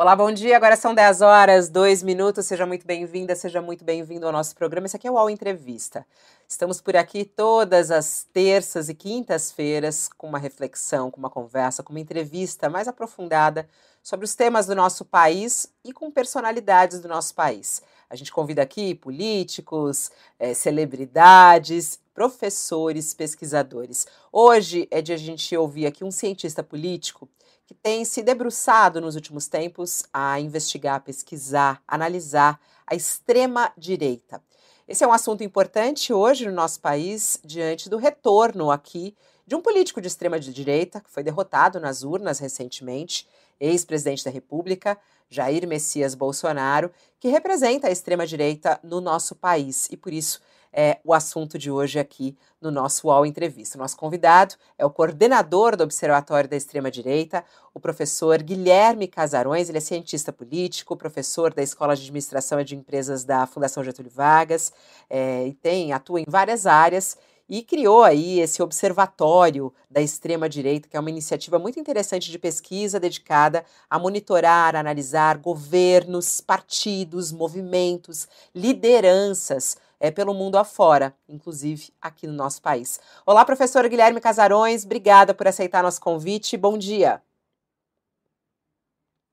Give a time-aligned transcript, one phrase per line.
[0.00, 0.56] Olá, bom dia.
[0.56, 2.46] Agora são 10 horas, 2 minutos.
[2.46, 4.86] Seja muito bem-vinda, seja muito bem-vindo ao nosso programa.
[4.86, 6.06] Esse aqui é o UOL Entrevista.
[6.46, 11.92] Estamos por aqui todas as terças e quintas-feiras com uma reflexão, com uma conversa, com
[11.92, 13.68] uma entrevista mais aprofundada
[14.00, 17.82] sobre os temas do nosso país e com personalidades do nosso país.
[18.08, 24.06] A gente convida aqui políticos, é, celebridades, professores, pesquisadores.
[24.30, 27.28] Hoje é de a gente ouvir aqui um cientista político
[27.68, 34.42] que tem se debruçado nos últimos tempos a investigar, pesquisar, analisar a extrema-direita.
[34.88, 39.14] Esse é um assunto importante hoje no nosso país, diante do retorno aqui
[39.46, 43.28] de um político de extrema-direita, que foi derrotado nas urnas recentemente,
[43.60, 50.10] ex-presidente da República, Jair Messias Bolsonaro, que representa a extrema-direita no nosso país e, por
[50.14, 50.40] isso,
[50.72, 53.78] é o assunto de hoje aqui no nosso UOL Entrevista.
[53.78, 59.68] Nosso convidado é o coordenador do Observatório da Extrema-Direita, o professor Guilherme Casarões.
[59.68, 64.10] Ele é cientista político, professor da Escola de Administração e de Empresas da Fundação Getúlio
[64.10, 64.72] Vargas
[65.08, 67.16] é, e tem, atua em várias áreas
[67.48, 72.38] e criou aí esse observatório da extrema direita, que é uma iniciativa muito interessante de
[72.38, 82.26] pesquisa dedicada a monitorar, analisar governos, partidos, movimentos, lideranças é, pelo mundo afora, inclusive aqui
[82.26, 83.00] no nosso país.
[83.26, 86.56] Olá, professor Guilherme Casarões, obrigada por aceitar nosso convite.
[86.56, 87.22] Bom dia.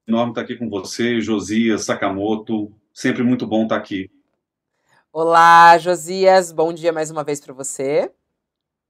[0.08, 2.71] Enorme estar aqui com você, Josias Sakamoto.
[2.93, 4.09] Sempre muito bom estar aqui.
[5.11, 6.52] Olá, Josias.
[6.52, 8.11] Bom dia mais uma vez para você.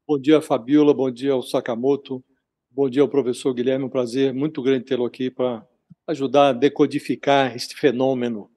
[0.08, 0.94] Bom dia, Fabiola.
[0.94, 2.24] Bom dia ao Sakamoto.
[2.70, 3.86] Bom dia ao professor Guilherme.
[3.86, 5.66] Um prazer muito grande tê-lo aqui para
[6.08, 8.52] ajudar a decodificar este fenômeno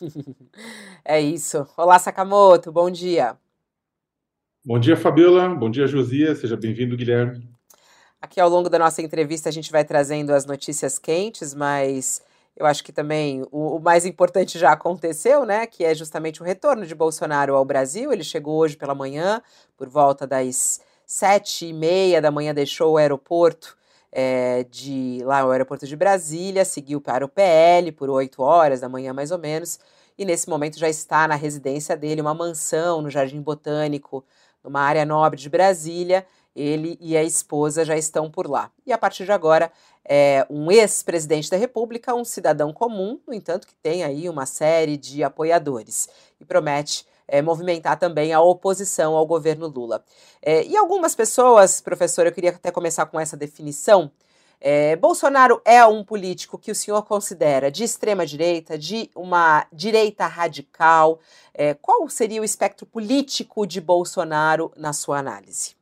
[1.04, 1.66] é isso.
[1.76, 3.36] Olá, Sakamoto, bom dia.
[4.64, 5.48] Bom dia, Fabiola.
[5.48, 6.34] Bom dia, Josia.
[6.34, 7.48] Seja bem-vindo, Guilherme.
[8.20, 12.22] Aqui ao longo da nossa entrevista a gente vai trazendo as notícias quentes, mas
[12.56, 15.66] eu acho que também o, o, mais importante já aconteceu, né?
[15.66, 18.12] Que é justamente o retorno de Bolsonaro ao Brasil.
[18.12, 19.42] Ele chegou hoje pela manhã,
[19.76, 23.76] por volta das sete e meia da manhã, deixou o aeroporto
[24.12, 28.88] é, de lá no aeroporto de Brasília, seguiu para o PL por oito horas da
[28.88, 29.80] manhã mais ou menos,
[30.18, 34.24] e nesse momento já está na residência dele, uma mansão no Jardim Botânico,
[34.62, 36.26] numa área nobre de Brasília.
[36.54, 38.70] Ele e a esposa já estão por lá.
[38.86, 39.72] E a partir de agora,
[40.04, 44.98] é um ex-presidente da República, um cidadão comum, no entanto, que tem aí uma série
[44.98, 50.04] de apoiadores e promete é, movimentar também a oposição ao governo Lula.
[50.40, 54.10] É, e algumas pessoas, professor, eu queria até começar com essa definição.
[54.64, 60.26] É, Bolsonaro é um político que o senhor considera de extrema direita, de uma direita
[60.26, 61.20] radical.
[61.52, 65.74] É, qual seria o espectro político de Bolsonaro na sua análise?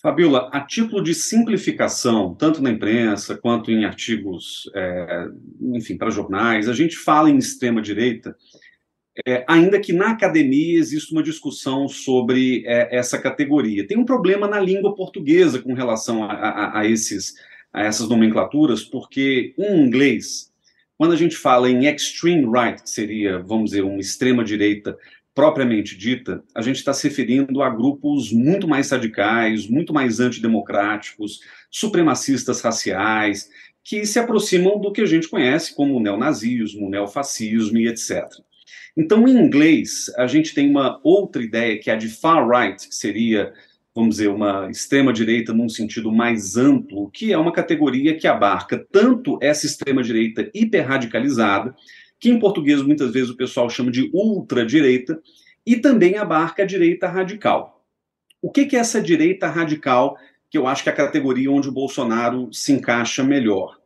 [0.00, 5.26] Fabiola, a título de simplificação, tanto na imprensa quanto em artigos, é,
[5.72, 8.36] enfim, para jornais, a gente fala em extrema direita
[9.26, 13.86] é, ainda que na academia exista uma discussão sobre é, essa categoria.
[13.86, 17.34] Tem um problema na língua portuguesa com relação a, a, a, esses,
[17.72, 20.52] a essas nomenclaturas, porque em inglês,
[20.96, 24.96] quando a gente fala em extreme right, que seria, vamos dizer, uma extrema-direita
[25.34, 31.40] propriamente dita, a gente está se referindo a grupos muito mais radicais, muito mais antidemocráticos,
[31.70, 33.48] supremacistas raciais,
[33.84, 38.26] que se aproximam do que a gente conhece como neonazismo, neofascismo e etc.
[38.96, 42.88] Então, em inglês, a gente tem uma outra ideia, que é a de far right,
[42.88, 43.52] que seria,
[43.94, 49.38] vamos dizer, uma extrema-direita num sentido mais amplo, que é uma categoria que abarca tanto
[49.40, 51.74] essa extrema-direita hiperradicalizada,
[52.18, 55.20] que em português muitas vezes o pessoal chama de ultradireita,
[55.64, 57.84] e também abarca a direita radical.
[58.40, 60.16] O que, que é essa direita radical,
[60.50, 63.77] que eu acho que é a categoria onde o Bolsonaro se encaixa melhor?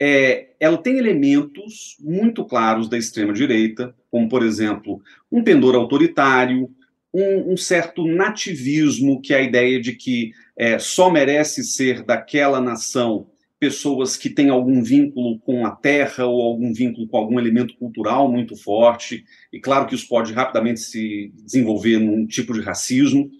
[0.00, 5.00] É, ela tem elementos muito claros da extrema-direita, como, por exemplo,
[5.30, 6.70] um pendor autoritário,
[7.14, 12.60] um, um, certo nativismo, que é a ideia de que é, só merece ser daquela
[12.60, 13.28] nação
[13.62, 18.28] pessoas que têm algum vínculo com a terra ou algum vínculo com algum elemento cultural
[18.28, 23.30] muito forte, e claro que isso pode rapidamente se desenvolver num tipo de racismo,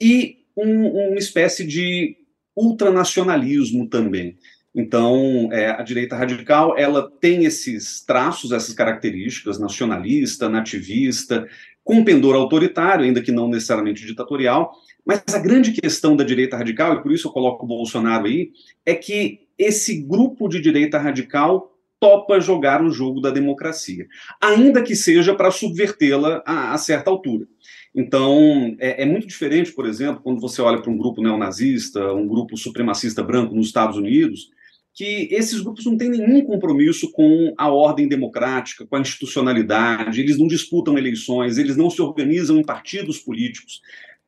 [0.00, 2.16] e um, uma espécie de
[2.56, 4.38] ultranacionalismo também.
[4.78, 11.48] Então, é, a direita radical ela tem esses traços, essas características, nacionalista, nativista,
[11.82, 14.72] com pendor autoritário, ainda que não necessariamente ditatorial.
[15.04, 18.52] Mas a grande questão da direita radical, e por isso eu coloco o Bolsonaro aí,
[18.86, 24.06] é que esse grupo de direita radical topa jogar o jogo da democracia,
[24.40, 27.48] ainda que seja para subvertê-la a, a, certa altura.
[27.92, 32.28] Então, é, é, muito diferente, por exemplo, quando você olha para um grupo neonazista, um
[32.28, 34.56] grupo supremacista branco nos Estados Unidos,
[34.98, 40.36] que esses grupos não têm nenhum compromisso com a ordem democrática, com a institucionalidade, eles
[40.36, 43.80] não disputam eleições, eles não se organizam em partidos políticos.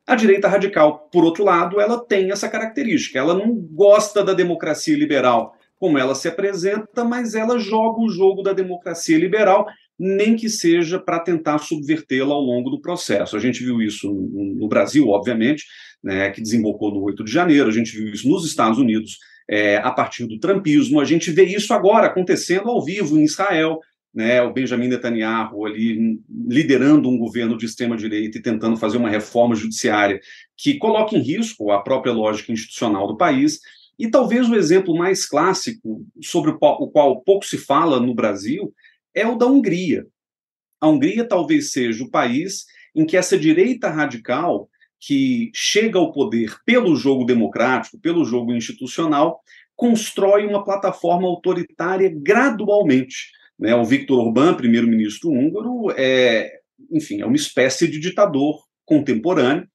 [0.07, 4.95] A direita radical, por outro lado, ela tem essa característica, ela não gosta da democracia
[4.95, 9.67] liberal como ela se apresenta, mas ela joga o jogo da democracia liberal,
[9.99, 13.35] nem que seja para tentar subvertê-la ao longo do processo.
[13.35, 15.65] A gente viu isso no Brasil, obviamente,
[16.01, 19.17] né, que desembocou no 8 de janeiro, a gente viu isso nos Estados Unidos,
[19.51, 23.81] é, a partir do trumpismo, a gente vê isso agora acontecendo ao vivo em Israel,
[24.13, 29.53] né, o Benjamin Netanyahu ali liderando um governo de extrema-direita e tentando fazer uma reforma
[29.53, 30.21] judiciária
[30.55, 33.59] que coloca em risco a própria lógica institucional do país.
[33.99, 38.73] E talvez o exemplo mais clássico, sobre o qual pouco se fala no Brasil,
[39.13, 40.07] é o da Hungria.
[40.79, 42.65] A Hungria talvez seja o país
[42.95, 44.69] em que essa direita radical,
[45.01, 49.41] que chega ao poder pelo jogo democrático, pelo jogo institucional,
[49.75, 53.31] constrói uma plataforma autoritária gradualmente.
[53.57, 53.73] Né?
[53.73, 56.51] O Viktor Orbán, primeiro-ministro húngaro, é,
[56.91, 59.67] enfim, é uma espécie de ditador contemporâneo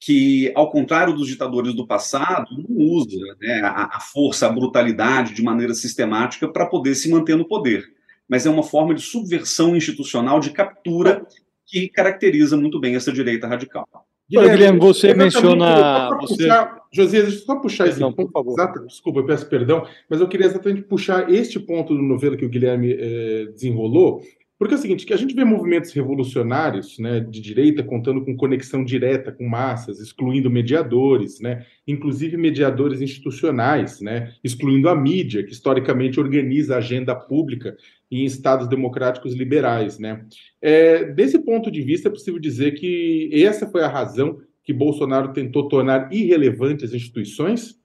[0.00, 5.34] que, ao contrário dos ditadores do passado, não usa né, a, a, força, a brutalidade
[5.34, 7.84] de maneira sistemática para poder se manter no poder.
[8.26, 11.26] Mas é uma forma de subversão institucional, de captura,
[11.66, 13.86] que caracteriza muito bem essa direita radical.
[14.30, 16.08] Guilherme, Guilherme você menciona.
[16.20, 16.44] Você...
[16.44, 18.14] Puxar, Josias, deixa eu só puxar esse ponto.
[18.14, 18.52] Por favor.
[18.52, 22.44] Exato, desculpa, eu peço perdão, mas eu queria exatamente puxar este ponto do novelo que
[22.44, 24.22] o Guilherme eh, desenrolou,
[24.60, 28.36] porque é o seguinte, que a gente vê movimentos revolucionários né, de direita contando com
[28.36, 35.52] conexão direta com massas, excluindo mediadores, né, inclusive mediadores institucionais, né, excluindo a mídia, que
[35.52, 37.74] historicamente organiza a agenda pública
[38.10, 39.98] em estados democráticos liberais.
[39.98, 40.26] Né.
[40.60, 45.32] É, desse ponto de vista, é possível dizer que essa foi a razão que Bolsonaro
[45.32, 47.79] tentou tornar irrelevantes instituições?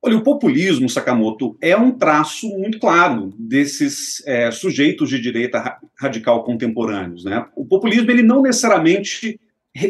[0.00, 6.44] Olha, o populismo, Sakamoto, é um traço muito claro desses é, sujeitos de direita radical
[6.44, 7.24] contemporâneos.
[7.24, 7.44] Né?
[7.56, 9.40] O populismo ele não necessariamente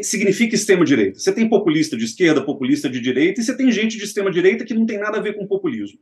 [0.02, 1.18] significa extrema-direita.
[1.18, 4.74] Você tem populista de esquerda, populista de direita, e você tem gente de extrema-direita que
[4.74, 5.98] não tem nada a ver com populismo.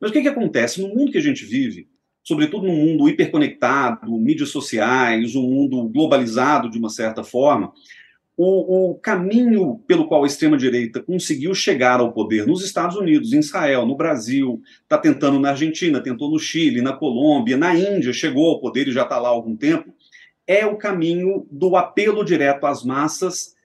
[0.00, 0.80] Mas o que, que acontece?
[0.80, 1.88] No mundo que a gente vive,
[2.22, 7.72] sobretudo no mundo hiperconectado, mídias sociais, um mundo globalizado de uma certa forma,
[8.40, 13.40] o, o, caminho pelo qual a extrema-direita conseguiu chegar ao poder nos Estados Unidos, em
[13.40, 18.48] Israel, no Brasil, está tentando na Argentina, tentou no Chile, na Colômbia, na Índia, chegou
[18.48, 19.92] ao poder e já está lá há algum tempo,
[20.46, 23.56] é o caminho do apelo direto às massas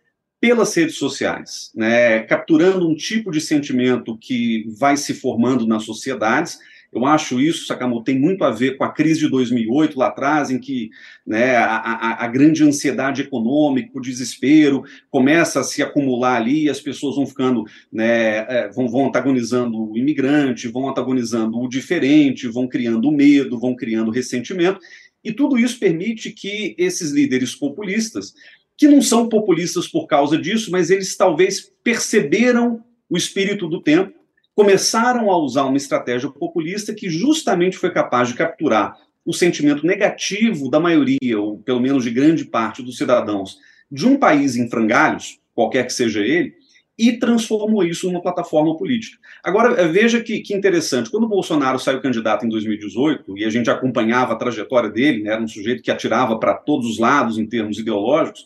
[0.42, 2.22] pelas redes sociais, né?
[2.24, 6.58] capturando um tipo de sentimento que vai se formando nas sociedades
[6.94, 10.50] eu acho isso, Sakamoto, tem muito a ver com a crise de 2008, lá atrás,
[10.50, 10.90] em que
[11.26, 16.70] né, a, a, a, grande ansiedade econômica, o desespero, começa a se acumular ali e
[16.70, 22.48] as pessoas vão ficando, né, é, vão, vão antagonizando o imigrante, vão antagonizando o diferente,
[22.48, 24.80] vão criando medo, vão criando ressentimento,
[25.24, 28.34] e tudo isso permite que esses líderes populistas,
[28.78, 34.23] que não são populistas por causa disso, mas eles talvez perceberam o espírito do tempo,
[34.56, 38.96] começaram a usar uma estratégia populista que justamente foi capaz de capturar
[39.26, 43.58] o sentimento negativo da maioria, ou pelo menos de grande parte dos cidadãos,
[43.92, 46.54] de um país em frangalhos, qualquer que seja ele,
[46.98, 49.18] e transformou isso numa plataforma política.
[49.44, 53.50] Agora, eh, veja que, que interessante, quando o Bolsonaro saiu candidato em 2018, e a
[53.50, 57.38] gente acompanhava a trajetória dele, né, era um sujeito que atirava para todos os lados
[57.38, 58.46] em termos ideológicos,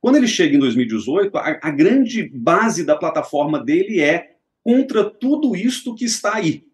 [0.00, 4.30] quando ele chega em 2018, a, a grande base da plataforma dele é
[4.62, 6.64] contra tudo isto que está aí.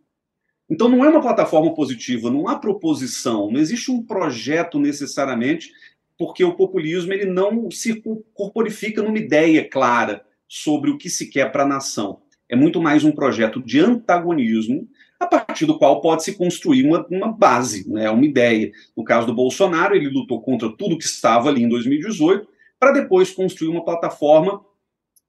[0.69, 5.73] Então não é uma plataforma positiva, não há proposição, não existe um projeto necessariamente,
[6.19, 8.03] porque o populismo ele não se
[8.35, 12.23] corporifica numa ideia clara sobre o que se quer para a nação.
[12.49, 14.89] É muito mais um projeto de antagonismo,
[15.19, 18.71] a partir do qual pode se construir uma, uma base, né, uma ideia.
[18.97, 22.47] No caso do Bolsonaro, ele lutou contra tudo que estava ali em 2018,
[22.79, 24.65] para depois construir uma plataforma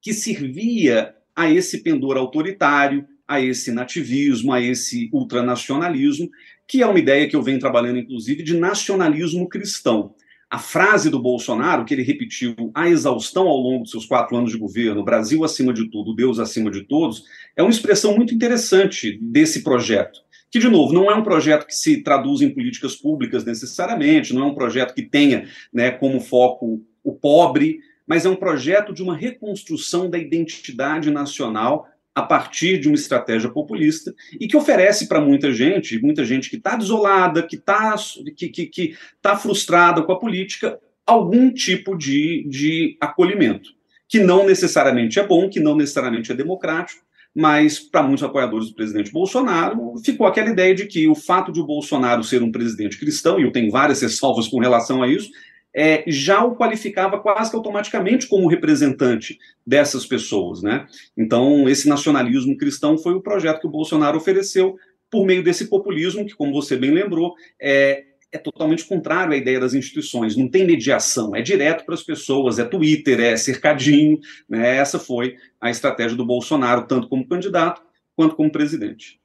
[0.00, 6.28] que servia a esse pendor autoritário, a esse nativismo, a esse ultranacionalismo,
[6.66, 10.16] que é uma ideia que eu venho trabalhando, inclusive, de nacionalismo cristão.
[10.50, 14.50] A frase do Bolsonaro, que ele repetiu a exaustão ao longo dos seus quatro anos
[14.50, 17.22] de governo, Brasil acima de tudo, Deus acima de todos,
[17.54, 20.18] é uma expressão muito interessante desse projeto.
[20.50, 24.42] Que, de novo, não é um projeto que se traduz em políticas públicas necessariamente, não
[24.42, 29.02] é um projeto que tenha né, como foco o pobre, mas é um projeto de
[29.02, 35.20] uma reconstrução da identidade nacional a partir de uma estratégia populista e que oferece para
[35.20, 37.94] muita gente, muita gente que está desolada, que está
[38.34, 43.70] que, que, que tá frustrada com a política, algum tipo de, de acolhimento,
[44.08, 48.74] que não necessariamente é bom, que não necessariamente é democrático, mas para muitos apoiadores do
[48.74, 52.98] presidente Bolsonaro ficou aquela ideia de que o fato de o Bolsonaro ser um presidente
[52.98, 55.30] cristão, e eu tenho várias ressalvas com relação a isso,
[55.78, 60.88] é, já o qualificava quase que automaticamente como representante dessas pessoas, né?
[61.16, 64.76] Então, esse nacionalismo cristão foi o projeto que o Bolsonaro ofereceu
[65.08, 67.32] por meio desse populismo que, como você bem lembrou,
[67.62, 70.36] é, é totalmente contrário à ideia das instituições.
[70.36, 74.18] Não tem mediação, é direto para as pessoas, é Twitter, é cercadinho.
[74.48, 74.78] Né?
[74.78, 77.80] Essa foi a estratégia do Bolsonaro, tanto como candidato
[78.16, 79.20] quanto como presidente.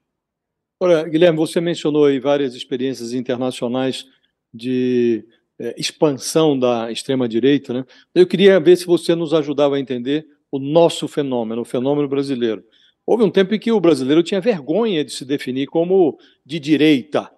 [0.79, 4.05] Olha, Guilherme, você mencionou aí várias experiências internacionais
[4.53, 5.25] de
[5.59, 7.73] é, expansão da extrema-direita.
[7.73, 7.85] Né?
[8.13, 12.63] Eu queria ver se você nos ajudava a entender o nosso fenômeno, o fenômeno brasileiro.
[13.05, 17.29] Houve um tempo em que o brasileiro tinha vergonha de se definir como de direita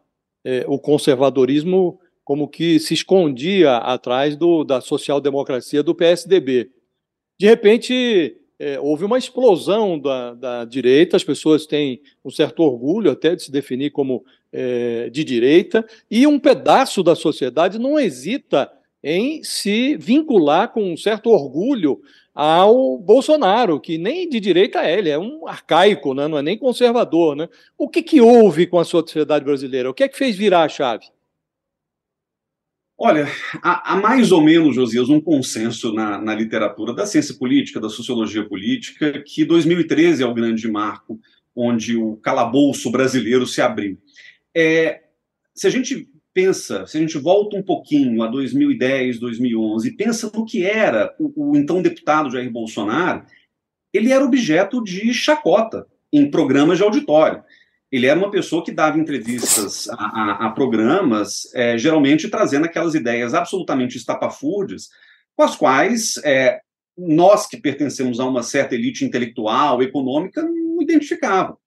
[0.43, 6.71] é, o conservadorismo como que se escondia atrás do, da social-democracia do PSDB.
[7.39, 13.11] De repente, é, houve uma explosão da, da, direita, as pessoas têm um certo orgulho
[13.11, 18.71] até de se definir como é, de direita, e um pedaço da sociedade não hesita
[19.03, 22.01] em se vincular com um certo orgulho
[22.33, 26.27] ao Bolsonaro, que nem de direita é, ele é um arcaico, né?
[26.27, 27.35] não é nem conservador.
[27.35, 27.47] Né?
[27.77, 29.89] O que, que houve com a sociedade brasileira?
[29.89, 31.05] O que é que fez virar a chave?
[32.97, 33.27] Olha,
[33.61, 37.89] há, há mais ou menos, Josias, um consenso na, na, literatura da ciência política, da
[37.89, 41.19] sociologia política, que 2013 é o grande marco
[41.53, 43.97] onde o calabouço brasileiro se abriu.
[44.55, 45.03] É,
[45.53, 50.31] se a gente pensa, se a gente volta um pouquinho a 2010, 2011, e pensa
[50.33, 53.25] no que era o, o então deputado Jair Bolsonaro,
[53.93, 57.43] ele era objeto de chacota em programas de auditório.
[57.95, 62.93] Ele era uma pessoa que dava entrevistas a, a, a programas, é, geralmente trazendo aquelas
[62.93, 64.89] ideias absolutamente estapafúrdias,
[65.33, 66.59] com as quais é,
[66.97, 71.57] nós que pertencemos a uma certa elite intelectual, econômica, não identificava.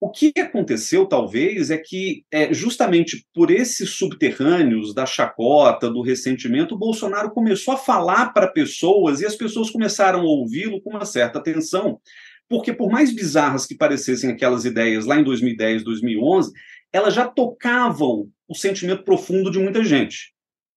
[0.00, 6.74] O que aconteceu, talvez, é que, é, justamente por esses subterrâneos da chacota, do ressentimento,
[6.74, 11.04] o Bolsonaro começou a falar para pessoas e as pessoas começaram a ouvi-lo com uma
[11.04, 12.00] certa atenção.
[12.48, 16.52] Porque, por mais bizarras que parecessem aquelas ideias lá em 2010, 2011,
[16.92, 20.32] elas já tocavam o sentimento profundo de muita gente.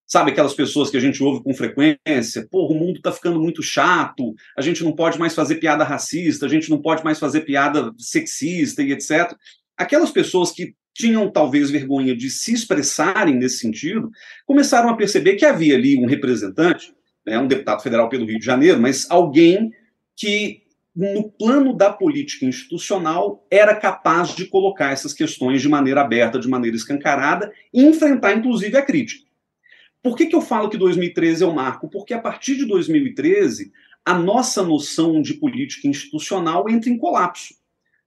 [0.06, 2.48] Sabe aquelas pessoas que a gente ouve com frequência?
[2.50, 6.46] Pô, o mundo está ficando muito chato, a gente não pode mais fazer piada racista,
[6.46, 9.36] a gente não pode mais fazer piada sexista e etc.
[9.78, 14.10] Aquelas pessoas que tinham talvez vergonha de se expressarem nesse sentido,
[14.48, 16.92] começaram a perceber que havia ali um representante,
[17.26, 19.70] né, um deputado federal pelo Rio de Janeiro, mas alguém
[20.16, 20.64] que
[20.98, 26.48] no plano da política institucional, era capaz de colocar essas questões de maneira aberta, de
[26.48, 29.28] maneira escancarada, e enfrentar, inclusive, a crítica.
[30.02, 31.88] Por que, que eu falo que 2013 é o marco?
[31.88, 33.72] Porque a partir de 2013,
[34.04, 37.54] a nossa noção de política institucional entra em colapso.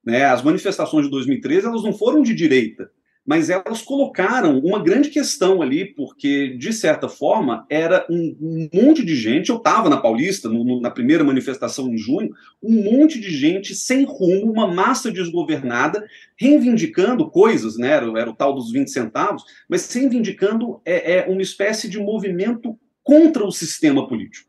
[0.05, 0.25] Né?
[0.25, 2.91] As manifestações de 2013 elas não foram de direita,
[3.27, 9.15] mas elas colocaram uma grande questão ali, porque, de certa forma, era um, monte de
[9.15, 9.51] gente.
[9.51, 12.31] Eu estava na Paulista, no, no, na primeira manifestação em junho,
[12.63, 16.05] um monte de gente sem rumo, uma massa desgovernada,
[16.37, 17.89] reivindicando coisas, né?
[17.89, 22.79] Era, era o tal dos 20 centavos, mas reivindicando é, é uma espécie de movimento
[23.03, 24.49] contra o sistema político.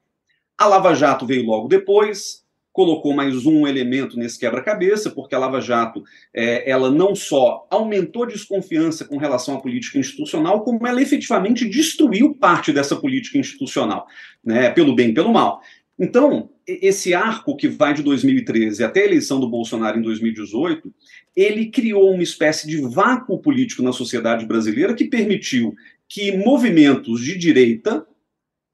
[0.58, 2.41] A Lava Jato veio logo depois,
[2.72, 8.24] colocou mais um elemento nesse quebra-cabeça, porque a Lava Jato é, ela não só aumentou
[8.24, 14.08] a desconfiança com relação à política institucional, como ela efetivamente destruiu parte dessa política institucional,
[14.44, 15.62] né, pelo bem e pelo mal.
[16.00, 20.92] Então, esse arco que vai de 2013 até a eleição do Bolsonaro em 2018,
[21.36, 25.76] ele criou uma espécie de vácuo político na sociedade brasileira que permitiu
[26.08, 28.06] que movimentos de direita,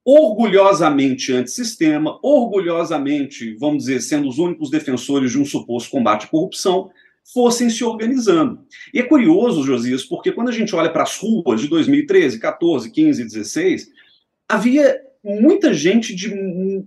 [0.10, 6.90] orgulhosamente antissistema, orgulhosamente, vamos dizer, sendo os únicos defensores de um suposto combate à corrupção,
[7.34, 8.58] fossem se organizando.
[8.94, 12.90] E é curioso, Josias, porque quando a gente olha para as ruas de 2013, 14,
[12.90, 13.90] 15, 16,
[14.48, 16.34] havia muita gente de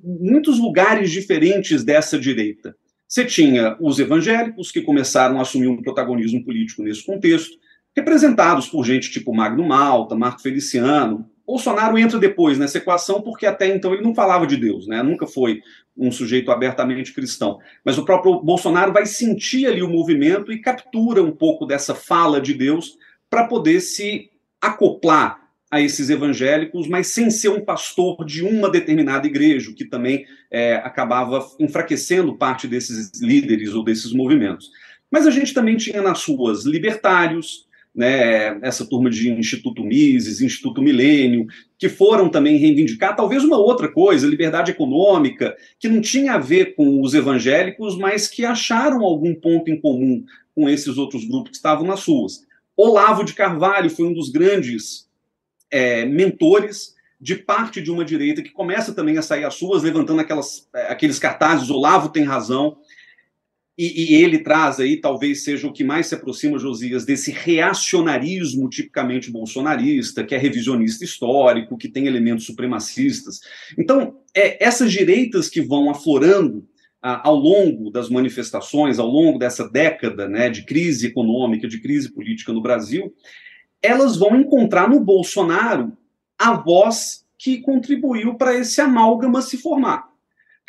[0.02, 2.74] muitos lugares diferentes dessa direita.
[3.06, 7.54] Você tinha os evangélicos, que começaram a assumir um protagonismo político nesse contexto,
[7.94, 13.66] representados por gente tipo Magno Malta, Marco Feliciano, Bolsonaro entra depois nessa equação porque até
[13.66, 15.02] então ele não falava de Deus, né?
[15.02, 15.60] Nunca foi
[15.96, 17.58] um sujeito abertamente cristão.
[17.84, 22.40] Mas o próprio Bolsonaro vai sentir ali o movimento e captura um pouco dessa fala
[22.40, 22.96] de Deus
[23.28, 24.30] para poder se
[24.60, 30.24] acoplar a esses evangélicos, mas sem ser um pastor de uma determinada igreja, que também
[30.50, 34.70] é, acabava enfraquecendo parte desses líderes ou desses movimentos.
[35.10, 40.80] Mas a gente também tinha nas ruas libertários, né, essa turma de Instituto Mises, Instituto
[40.80, 41.46] Milênio,
[41.78, 46.74] que foram também reivindicar talvez uma outra coisa, liberdade econômica, que não tinha a ver
[46.74, 51.56] com os evangélicos, mas que acharam algum ponto em comum com esses outros grupos que
[51.56, 52.46] estavam nas ruas.
[52.76, 55.08] Olavo de Carvalho foi um dos grandes
[55.70, 60.20] é, mentores de parte de uma direita que começa também a sair às ruas, levantando
[60.20, 62.78] aquelas, é, aqueles cartazes, Olavo tem razão,
[63.82, 68.68] e, e, ele traz aí, talvez seja o que mais se aproxima, Josias, desse reacionarismo
[68.68, 73.40] tipicamente bolsonarista, que é revisionista histórico, que tem elementos supremacistas.
[73.78, 76.68] Então, é, essas direitas que vão aflorando
[77.00, 82.12] ah, ao longo das manifestações, ao longo dessa década né, de crise econômica, de crise
[82.12, 83.14] política no Brasil,
[83.80, 85.96] elas vão encontrar no Bolsonaro
[86.38, 90.09] a voz que contribuiu para esse amálgama se formar.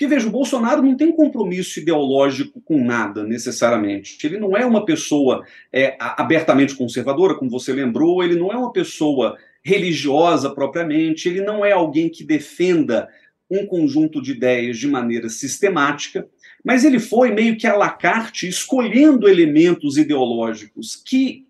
[0.02, 4.18] Porque, veja, o Bolsonaro não tem compromisso ideológico com nada, necessariamente.
[4.26, 8.74] Ele não é uma pessoa é, abertamente conservadora, como você lembrou, ele não é uma
[8.74, 13.08] pessoa religiosa propriamente, ele não é alguém que defenda
[13.48, 16.28] um conjunto de ideias de maneira sistemática,
[16.66, 21.46] mas ele foi meio que à la carte escolhendo elementos ideológicos que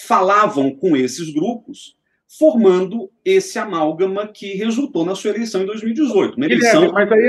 [0.00, 1.94] falavam com esses grupos
[2.38, 6.36] formando esse amálgama que resultou na sua eleição em 2018.
[6.36, 6.92] Uma eleição...
[6.92, 7.28] mas aí,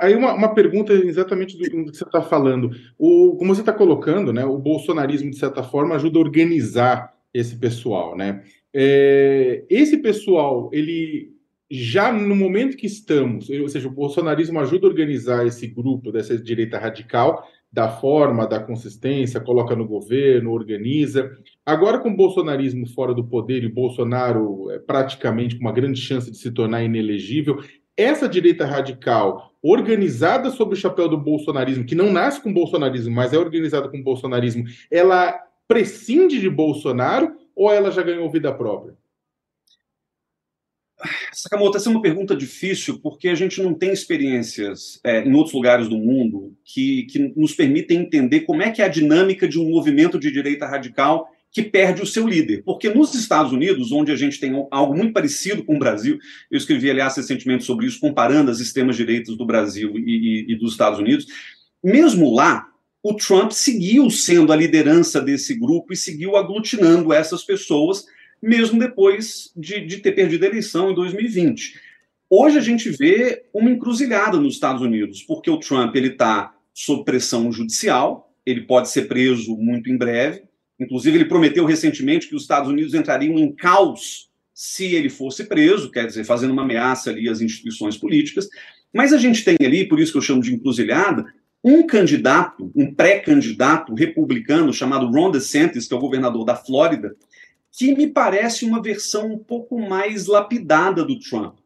[0.00, 2.70] aí uma, uma pergunta exatamente do, do que você está falando.
[2.98, 7.56] O, como você está colocando, né, o bolsonarismo, de certa forma, ajuda a organizar esse
[7.56, 8.16] pessoal.
[8.16, 8.42] Né?
[8.72, 11.36] É, esse pessoal, ele
[11.70, 16.38] já no momento que estamos, ou seja, o bolsonarismo ajuda a organizar esse grupo dessa
[16.38, 17.46] direita radical,
[17.76, 21.30] da forma, da consistência, coloca no governo, organiza.
[21.64, 26.30] Agora, com o bolsonarismo fora do poder e Bolsonaro é, praticamente com uma grande chance
[26.30, 27.62] de se tornar inelegível,
[27.94, 33.14] essa direita radical, organizada sob o chapéu do bolsonarismo, que não nasce com o bolsonarismo,
[33.14, 38.54] mas é organizada com o bolsonarismo, ela prescinde de Bolsonaro ou ela já ganhou vida
[38.54, 38.94] própria?
[41.32, 45.54] Sakamoto, essa é uma pergunta difícil porque a gente não tem experiências é, em outros
[45.54, 49.58] lugares do mundo que, que nos permitem entender como é que é a dinâmica de
[49.58, 52.62] um movimento de direita radical que perde o seu líder.
[52.64, 56.18] Porque nos Estados Unidos, onde a gente tem algo muito parecido com o Brasil,
[56.50, 60.58] eu escrevi, aliás, recentemente sobre isso, comparando as extremas direitas do Brasil e, e, e
[60.58, 61.26] dos Estados Unidos,
[61.82, 62.66] mesmo lá,
[63.02, 68.04] o Trump seguiu sendo a liderança desse grupo e seguiu aglutinando essas pessoas
[68.42, 71.80] mesmo depois de, de ter perdido a eleição em 2020.
[72.28, 77.04] Hoje a gente vê uma encruzilhada nos Estados Unidos, porque o Trump ele está sob
[77.04, 80.42] pressão judicial, ele pode ser preso muito em breve.
[80.78, 85.90] Inclusive, ele prometeu recentemente que os Estados Unidos entrariam em caos se ele fosse preso,
[85.90, 88.48] quer dizer, fazendo uma ameaça ali às instituições políticas.
[88.92, 91.24] Mas a gente tem ali, por isso que eu chamo de encruzilhada,
[91.62, 97.14] um candidato, um pré-candidato republicano chamado Ron DeSantis, que é o governador da Flórida,
[97.76, 101.58] que me parece uma versão um pouco mais lapidada do Trump.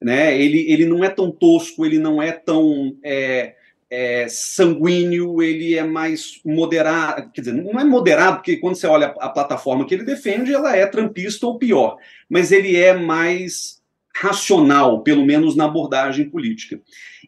[0.00, 0.40] Né?
[0.40, 3.56] Ele, ele não é tão tosco, ele não é tão é,
[3.90, 7.32] é, sanguíneo, ele é mais moderado.
[7.32, 10.76] Quer dizer, não é moderado, porque quando você olha a plataforma que ele defende, ela
[10.76, 11.96] é trampista ou pior,
[12.30, 13.82] mas ele é mais
[14.14, 16.80] racional, pelo menos na abordagem política.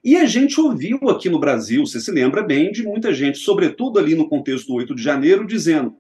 [0.02, 3.98] E a gente ouviu aqui no Brasil, você se lembra bem, de muita gente, sobretudo
[3.98, 5.96] ali no contexto do 8 de janeiro, dizendo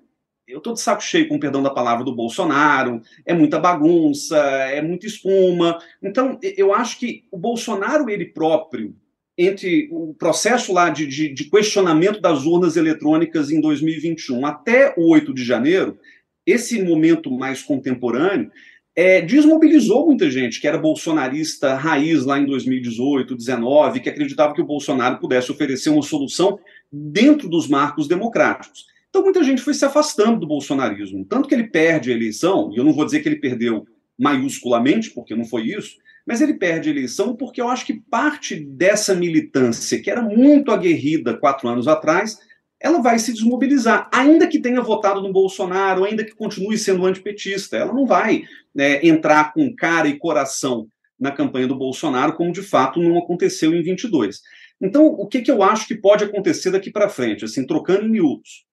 [0.48, 4.80] eu estou de saco cheio, com perdão da palavra, do Bolsonaro, é muita bagunça, é
[4.80, 5.78] muita espuma.
[6.02, 8.96] Então, eu acho que o Bolsonaro, ele próprio,
[9.36, 15.10] entre o processo lá de, de, de questionamento das urnas eletrônicas em 2021 até o
[15.10, 15.98] 8 de janeiro,
[16.46, 18.50] esse momento mais contemporâneo,
[18.96, 24.60] é, desmobilizou muita gente que era bolsonarista raiz lá em 2018, 2019, que acreditava que
[24.60, 26.58] o Bolsonaro pudesse oferecer uma solução
[26.90, 28.86] dentro dos marcos democráticos.
[29.08, 32.76] Então muita gente foi se afastando do bolsonarismo, tanto que ele perde a eleição, e
[32.76, 33.86] eu não vou dizer que ele perdeu
[34.18, 38.54] maiusculamente, porque não foi isso, mas ele perde a eleição porque eu acho que parte
[38.54, 42.38] dessa militância, que era muito aguerrida quatro anos atrás,
[42.80, 47.76] ela vai se desmobilizar, ainda que tenha votado no Bolsonaro, ainda que continue sendo antipetista,
[47.76, 48.44] ela não vai
[48.74, 50.86] né, entrar com cara e coração
[51.18, 54.40] na campanha do Bolsonaro, como de fato não aconteceu em 22.
[54.80, 58.10] Então, o que, que eu acho que pode acontecer daqui para frente, assim, trocando em
[58.10, 58.67] miúdos?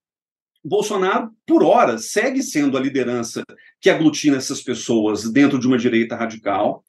[0.67, 3.43] Bolsonaro, por hora, segue sendo a liderança
[3.80, 6.84] que aglutina essas pessoas dentro de uma direita radical.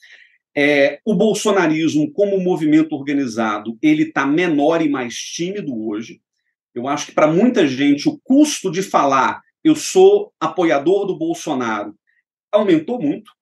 [0.56, 6.22] É, o bolsonarismo, como movimento organizado, ele está menor e mais tímido hoje.
[6.74, 11.94] Eu acho que para muita gente o custo de falar eu sou apoiador do Bolsonaro
[12.52, 13.32] aumentou muito.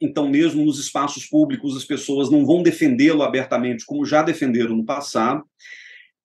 [0.00, 4.84] então, mesmo nos espaços públicos, as pessoas não vão defendê-lo abertamente, como já defenderam no
[4.84, 5.42] passado.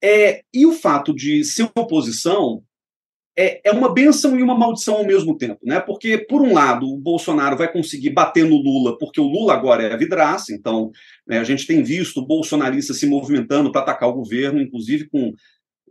[0.03, 2.61] É, e o fato de ser oposição
[3.41, 5.79] é, é uma benção e uma maldição ao mesmo tempo, né?
[5.79, 9.81] Porque, por um lado, o Bolsonaro vai conseguir bater no Lula, porque o Lula agora
[9.81, 10.91] é a vidraça, então
[11.25, 15.33] né, a gente tem visto bolsonaristas se movimentando para atacar o governo, inclusive com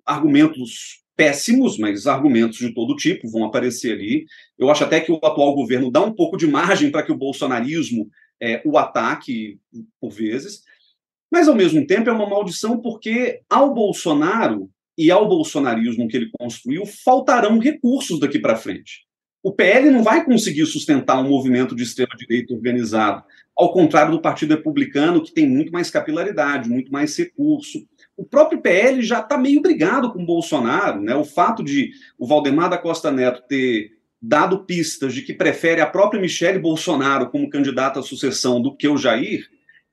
[0.05, 4.27] argumentos péssimos, mas argumentos de todo tipo vão aparecer ali.
[4.59, 7.17] Eu acho até que o atual governo dá um pouco de margem para que o
[7.17, 8.11] bolsonarismo
[8.43, 9.59] é, o ataque
[9.99, 10.65] por vezes,
[11.33, 16.31] mas ao mesmo tempo é uma maldição porque ao Bolsonaro e ao bolsonarismo que ele
[16.39, 19.07] construiu faltarão recursos daqui para frente.
[19.43, 23.23] O PL não vai conseguir sustentar um movimento de extrema-direita organizado,
[23.57, 27.87] ao contrário do Partido Republicano, que tem muito mais capilaridade, muito mais recurso
[28.19, 31.15] o próprio PL já está meio brigado com o Bolsonaro, né?
[31.15, 35.87] O fato de o Valdemar da Costa Neto ter dado pistas de que prefere a
[35.87, 39.49] própria Michele Bolsonaro como candidata à sucessão do que o Jair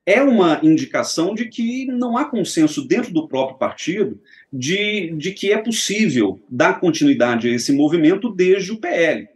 [0.06, 4.22] é uma indicação de que não há consenso dentro do próprio partido
[4.54, 9.28] de, de que é possível dar continuidade a esse movimento desde o PL.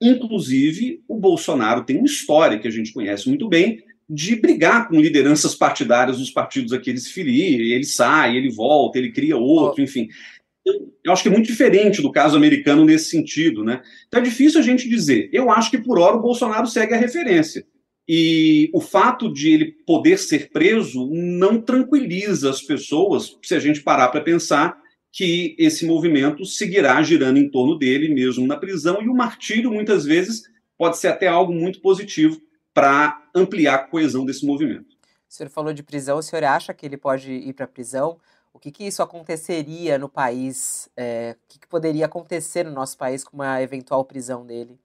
[0.00, 5.00] Inclusive, o Bolsonaro tem uma história que a gente conhece muito bem, de brigar com
[5.00, 9.36] lideranças partidárias dos partidos a que ele se filia, ele sai, ele volta, ele cria
[9.36, 10.08] outro, enfim.
[11.04, 13.82] Eu acho que é muito diferente do caso americano nesse sentido, né?
[14.06, 15.28] Então é difícil a gente dizer.
[15.32, 17.66] Eu acho que por hora o Bolsonaro segue a referência.
[18.08, 23.82] E o fato de ele poder ser preso não tranquiliza as pessoas, se a gente
[23.82, 24.80] parar para pensar
[25.12, 30.04] que esse movimento seguirá girando em torno dele, mesmo na prisão, e o martírio, muitas
[30.04, 30.44] vezes,
[30.76, 32.40] pode ser até algo muito positivo
[32.72, 34.96] para ampliar a coesão desse movimento.
[35.28, 38.18] O senhor falou de prisão, o senhor acha que ele pode ir para a prisão?
[38.52, 40.88] O que, que isso aconteceria no país?
[40.96, 44.78] É, o que, que poderia acontecer no nosso país com uma eventual prisão dele?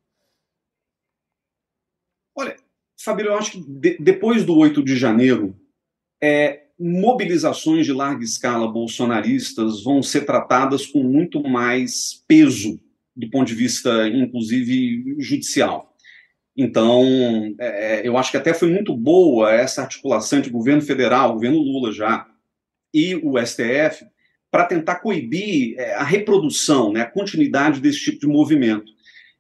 [2.36, 2.56] Olha,
[3.00, 5.56] Fabílio, eu acho que de, depois do 8 de janeiro,
[6.22, 12.80] é, mobilizações de larga escala bolsonaristas vão ser tratadas com muito mais peso
[13.16, 15.94] do ponto de vista, inclusive, judicial.
[16.56, 17.04] Então,
[17.60, 21.60] é, é, eu acho que até foi muito boa essa articulação entre governo federal, governo
[21.60, 22.28] Lula já,
[22.94, 24.06] e o STF,
[24.52, 28.93] para tentar coibir é, a reprodução, né, a continuidade desse tipo de movimento.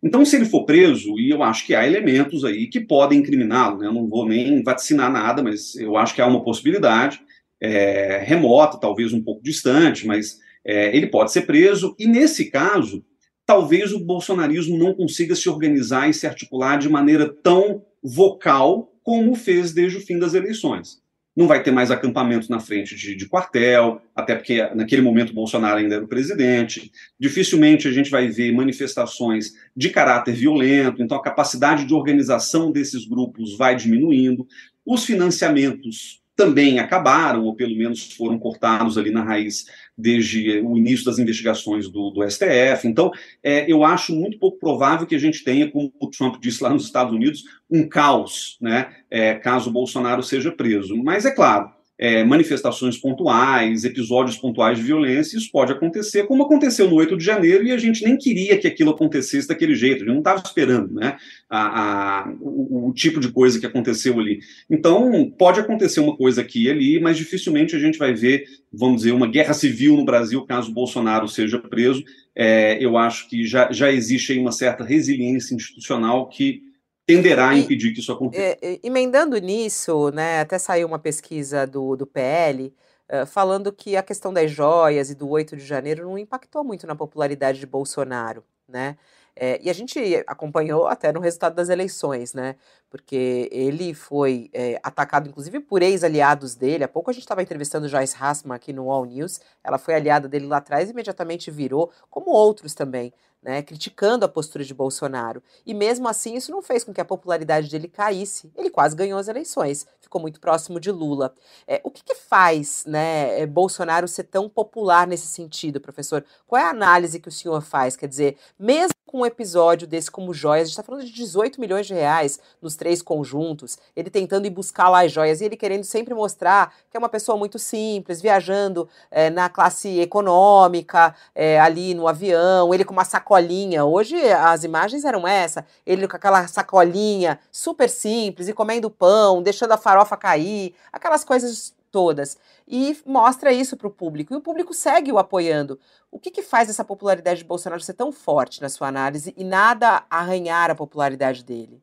[0.03, 3.77] Então, se ele for preso, e eu acho que há elementos aí que podem incriminá-lo,
[3.77, 7.21] né, eu não vou nem vaticinar nada, mas eu acho que há uma possibilidade,
[7.61, 13.05] é, remota, talvez um pouco distante, mas é, ele pode ser preso, e nesse caso,
[13.45, 19.35] talvez o bolsonarismo não consiga se organizar e se articular de maneira tão vocal como
[19.35, 21.02] fez desde o fim das eleições.
[21.35, 25.79] Não vai ter mais acampamentos na frente de, de quartel, até porque naquele momento Bolsonaro
[25.79, 26.91] ainda era o presidente.
[27.19, 33.05] Dificilmente a gente vai ver manifestações de caráter violento, então a capacidade de organização desses
[33.07, 34.47] grupos vai diminuindo.
[34.85, 39.65] Os financiamentos também acabaram, ou pelo menos foram cortados ali na raiz
[39.97, 42.87] desde o início das investigações do, do STF.
[42.87, 43.11] Então,
[43.43, 46.69] é, eu acho muito pouco provável que a gente tenha, como o Trump disse lá
[46.69, 50.95] nos Estados Unidos, um caos, né, é, caso o Bolsonaro seja preso.
[50.97, 56.89] Mas é claro, é, manifestações pontuais, episódios pontuais de violência, isso pode acontecer, como aconteceu
[56.89, 59.99] no 8 de janeiro, e a gente nem queria que aquilo acontecesse daquele jeito, a
[59.99, 61.17] gente não estava esperando né,
[61.49, 64.39] a, a o, o, tipo de coisa que aconteceu ali.
[64.69, 68.97] Então, pode acontecer uma coisa aqui e ali, mas dificilmente a gente vai ver, vamos
[68.97, 72.03] dizer, uma guerra civil no Brasil caso Bolsonaro seja preso.
[72.35, 76.72] É, eu acho que já, já existe aí uma certa resiliência institucional que
[77.05, 78.57] tenderá a impedir que isso aconteça.
[78.61, 82.73] É, emendando nisso, né, até saiu uma pesquisa do, do PL
[83.11, 86.87] uh, falando que a questão das joias e do 8 de janeiro não impactou muito
[86.87, 88.97] na popularidade de Bolsonaro, né?
[89.35, 92.55] É, e a gente acompanhou até no resultado das eleições, né?
[92.89, 96.83] Porque ele foi é, atacado, inclusive, por ex-aliados dele.
[96.83, 99.39] Há pouco a gente estava entrevistando Joyce Hassman aqui no All News.
[99.63, 103.11] Ela foi aliada dele lá atrás e imediatamente virou, como outros também,
[103.43, 105.43] né, criticando a postura de Bolsonaro.
[105.65, 108.51] E mesmo assim, isso não fez com que a popularidade dele caísse.
[108.55, 111.33] Ele quase ganhou as eleições, ficou muito próximo de Lula.
[111.67, 116.23] É, o que, que faz né, é, Bolsonaro ser tão popular nesse sentido, professor?
[116.47, 117.95] Qual é a análise que o senhor faz?
[117.95, 121.61] Quer dizer, mesmo com um episódio desse como joias, a gente está falando de 18
[121.61, 125.55] milhões de reais nos três conjuntos, ele tentando ir buscar lá as joias e ele
[125.55, 131.59] querendo sempre mostrar que é uma pessoa muito simples, viajando é, na classe econômica, é,
[131.59, 133.83] ali no avião, ele com uma sacolinha.
[133.83, 139.71] Hoje as imagens eram essa, ele com aquela sacolinha super simples e comendo pão, deixando
[139.71, 142.37] a farofa cair, aquelas coisas todas.
[142.67, 144.33] E mostra isso para o público.
[144.33, 145.79] E o público segue o apoiando.
[146.11, 149.43] O que, que faz essa popularidade de Bolsonaro ser tão forte na sua análise e
[149.43, 151.81] nada arranhar a popularidade dele?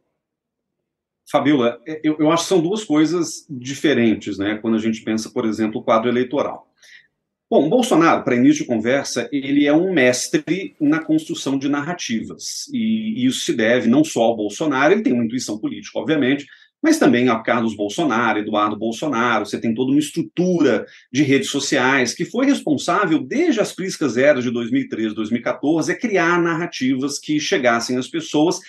[1.31, 4.59] Fabiola, é, eu, eu acho que são duas coisas diferentes, né?
[4.61, 6.70] Quando a gente pensa, por exemplo, o quadro eleitoral.
[7.51, 12.69] Bom, Bolsonaro, para início de conversa, ele é um mestre na construção de narrativas.
[12.73, 16.47] E, isso se deve não só ao Bolsonaro, ele tem uma intuição política, obviamente,
[16.81, 19.45] mas também a Carlos Bolsonaro, Eduardo Bolsonaro.
[19.45, 24.45] Você tem toda uma estrutura de redes sociais que foi responsável, desde as críticas eras
[24.45, 28.61] de 2013, 2014, a criar narrativas que chegassem às pessoas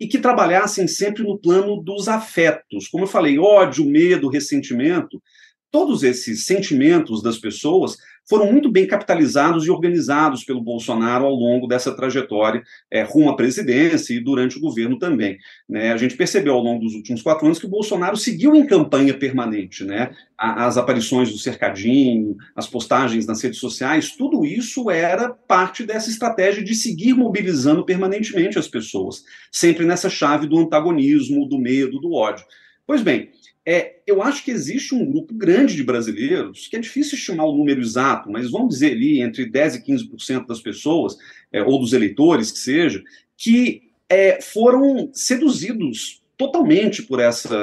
[0.00, 2.88] e que trabalhassem sempre no plano dos afetos.
[2.88, 5.22] Como eu falei, ódio, medo, ressentimento,
[5.70, 7.98] todos esses sentimentos das pessoas
[8.30, 13.34] foram muito bem capitalizados e organizados pelo Bolsonaro ao longo dessa trajetória é, rumo à
[13.34, 15.36] presidência e durante o governo também.
[15.68, 15.92] Né?
[15.92, 19.12] A gente percebeu ao longo dos últimos quatro anos que o Bolsonaro seguiu em campanha
[19.12, 19.82] permanente.
[19.82, 20.12] Né?
[20.38, 26.62] As aparições do cercadinho, as postagens nas redes sociais, tudo isso era parte dessa estratégia
[26.62, 32.44] de seguir mobilizando permanentemente as pessoas, sempre nessa chave do antagonismo, do medo, do ódio.
[32.86, 33.30] Pois bem,
[33.72, 37.56] é, eu acho que existe um grupo grande de brasileiros, que é difícil estimar o
[37.56, 41.16] número exato, mas vamos dizer ali entre 10% e 15% das pessoas,
[41.52, 43.00] é, ou dos eleitores, que seja,
[43.36, 47.54] que é, foram seduzidos totalmente por essa,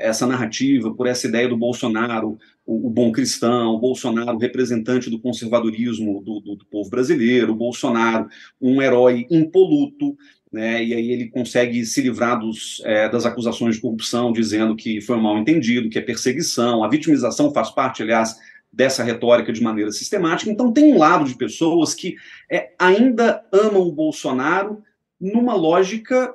[0.00, 5.20] essa narrativa, por essa ideia do Bolsonaro, o, o bom cristão, o Bolsonaro representante do
[5.20, 8.26] conservadorismo do, do, do povo brasileiro, o Bolsonaro
[8.58, 10.16] um herói impoluto,
[10.52, 15.00] né, e aí ele consegue se livrar dos, é, das acusações de corrupção, dizendo que
[15.00, 18.36] foi um mal entendido, que é perseguição, a vitimização faz parte, aliás,
[18.72, 20.50] dessa retórica de maneira sistemática.
[20.50, 22.16] Então tem um lado de pessoas que
[22.50, 24.82] é, ainda amam o Bolsonaro
[25.20, 26.34] numa lógica,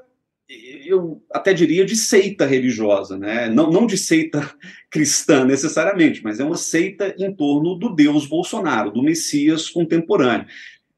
[0.85, 3.49] eu até diria, de seita religiosa, né?
[3.49, 4.49] não, não de seita
[4.89, 10.47] cristã necessariamente, mas é uma seita em torno do Deus Bolsonaro, do Messias contemporâneo.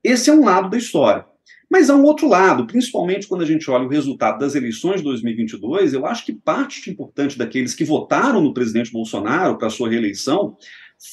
[0.04, 1.26] Esse é um lado da história.
[1.70, 5.04] Mas há um outro lado, principalmente quando a gente olha o resultado das eleições de
[5.04, 10.58] 2022, eu acho que parte importante daqueles que votaram no presidente Bolsonaro para sua reeleição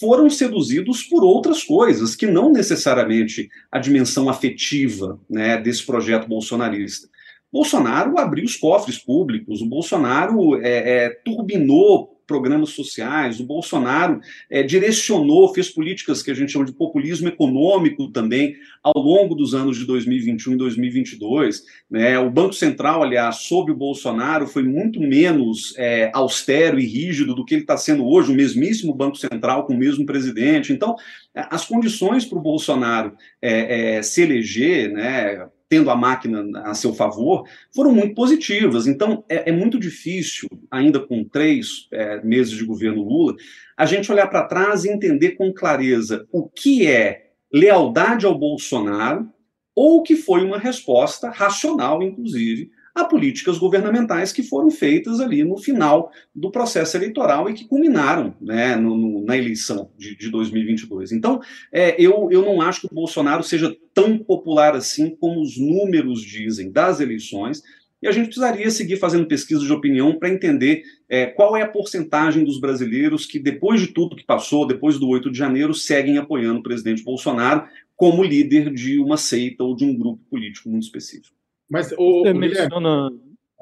[0.00, 7.08] foram seduzidos por outras coisas, que não necessariamente a dimensão afetiva né, desse projeto bolsonarista.
[7.52, 14.62] Bolsonaro abriu os cofres públicos, o Bolsonaro é, é, turbinou programas sociais, o Bolsonaro é,
[14.62, 19.78] direcionou, fez políticas que a gente chama de populismo econômico também ao longo dos anos
[19.78, 21.62] de 2021 e 2022.
[21.90, 22.18] Né?
[22.18, 27.44] O Banco Central, aliás, sob o Bolsonaro, foi muito menos é, austero e rígido do
[27.44, 30.72] que ele está sendo hoje, o mesmíssimo Banco Central com o mesmo presidente.
[30.72, 30.96] Então,
[31.34, 37.44] as condições para o Bolsonaro é, se eleger, né, tendo a máquina a seu favor,
[37.74, 38.86] foram muito positivas.
[38.86, 43.34] Então, é, é muito difícil, ainda com três é, meses de governo Lula,
[43.76, 49.28] a gente olhar para trás e entender com clareza o que é lealdade ao Bolsonaro
[49.74, 55.58] ou que foi uma resposta racional, inclusive, a políticas governamentais que foram feitas ali no
[55.58, 61.12] final do processo eleitoral e que culminaram né, no, no, na eleição de, de 2022.
[61.12, 61.38] Então,
[61.70, 66.22] é, eu, eu não acho que o Bolsonaro seja tão popular assim como os números
[66.22, 67.62] dizem das eleições.
[68.00, 71.68] E a gente precisaria seguir fazendo pesquisa de opinião para entender é, qual é a
[71.68, 76.16] porcentagem dos brasileiros que, depois de tudo que passou, depois do 8 de janeiro, seguem
[76.16, 80.84] apoiando o presidente Bolsonaro como líder de uma seita ou de um grupo político muito
[80.84, 81.35] específico.
[81.68, 83.10] Mas o, Você menciona...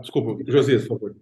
[0.01, 1.17] Desculpa, Josias, por favor.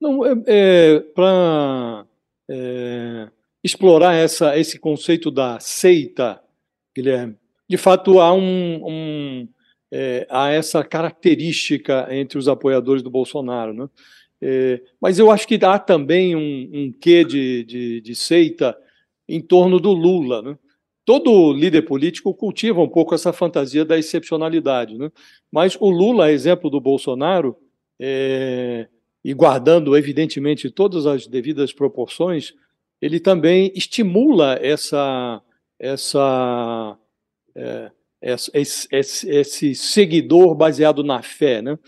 [0.00, 2.06] Não, é, é para
[2.48, 3.28] é,
[3.62, 6.40] explorar essa, esse conceito da seita,
[6.94, 7.36] Guilherme,
[7.68, 9.48] de fato há, um, um
[9.90, 13.72] é, há essa característica entre os apoiadores do Bolsonaro.
[13.74, 13.88] Né?
[14.40, 18.76] É, mas eu acho que há também um, um quê de, de, de seita
[19.28, 20.42] em torno do Lula.
[20.42, 20.58] Né?
[21.08, 24.98] Todo líder político cultiva um pouco essa fantasia da excepcionalidade.
[24.98, 25.10] Né?
[25.50, 27.56] Mas o Lula, exemplo do Bolsonaro,
[27.98, 28.86] é,
[29.24, 32.52] e guardando, evidentemente, todas as devidas proporções,
[33.00, 35.40] ele também estimula essa,
[35.78, 36.98] essa,
[37.54, 37.90] é,
[38.20, 41.62] esse, esse, esse, seguidor baseado na fé.
[41.62, 41.78] Né?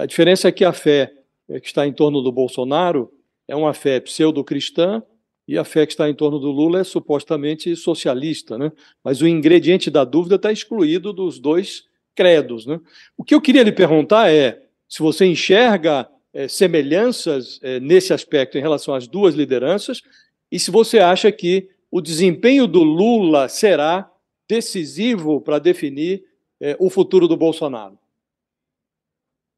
[0.00, 1.12] A diferença é que a fé
[1.60, 3.12] que está em torno do Bolsonaro
[3.46, 5.02] é uma fé pseudo-cristã,
[5.46, 8.72] e a fé que está em torno do Lula é supostamente socialista, né?
[9.02, 12.66] mas o ingrediente da dúvida está excluído dos dois credos.
[12.66, 12.80] Né?
[13.16, 18.56] O que eu queria lhe perguntar é se você enxerga é, semelhanças é, nesse aspecto
[18.56, 20.02] em relação às duas lideranças
[20.50, 24.10] e se você acha que o desempenho do Lula será
[24.48, 26.24] decisivo para definir
[26.60, 27.98] é, o futuro do Bolsonaro.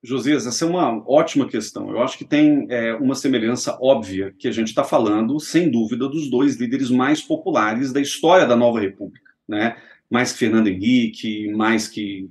[0.03, 1.91] Josias, essa é uma ótima questão.
[1.91, 6.09] Eu acho que tem é, uma semelhança óbvia que a gente está falando, sem dúvida,
[6.09, 9.77] dos dois líderes mais populares da história da nova República, né?
[10.09, 12.31] Mais que Fernando Henrique, mais que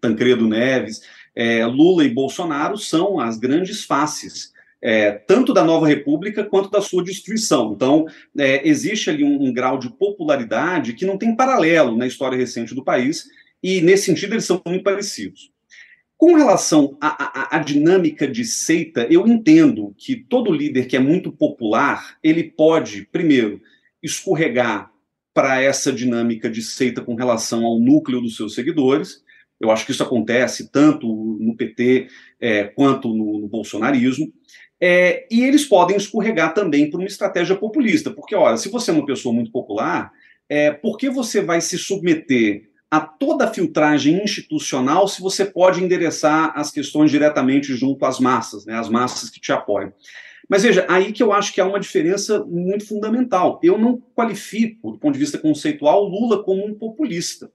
[0.00, 1.02] Tancredo Neves,
[1.34, 4.52] é, Lula e Bolsonaro são as grandes faces
[4.82, 7.72] é, tanto da nova república quanto da sua destruição.
[7.74, 8.06] Então,
[8.38, 12.74] é, existe ali um, um, grau de popularidade que não tem paralelo na história recente
[12.74, 13.26] do país,
[13.62, 15.50] e nesse sentido eles são muito parecidos.
[16.20, 21.00] Com relação à, à, à dinâmica de seita, eu entendo que todo líder que é
[21.00, 23.58] muito popular, ele pode, primeiro,
[24.02, 24.92] escorregar
[25.32, 29.22] para essa dinâmica de seita com relação ao núcleo dos seus seguidores.
[29.58, 34.30] Eu acho que isso acontece tanto no PT é, quanto no, no bolsonarismo.
[34.78, 38.94] É, e eles podem escorregar também para uma estratégia populista, porque, olha, se você é
[38.94, 40.12] uma pessoa muito popular,
[40.50, 45.82] é, por que você vai se submeter a toda a filtragem institucional se você pode
[45.82, 49.92] endereçar as questões diretamente junto às massas, né, as massas que te apoiam?
[50.48, 53.60] Mas veja, aí que eu acho que há uma diferença muito fundamental.
[53.62, 57.52] Eu não qualifico, do ponto de vista conceitual, o Lula como um populista.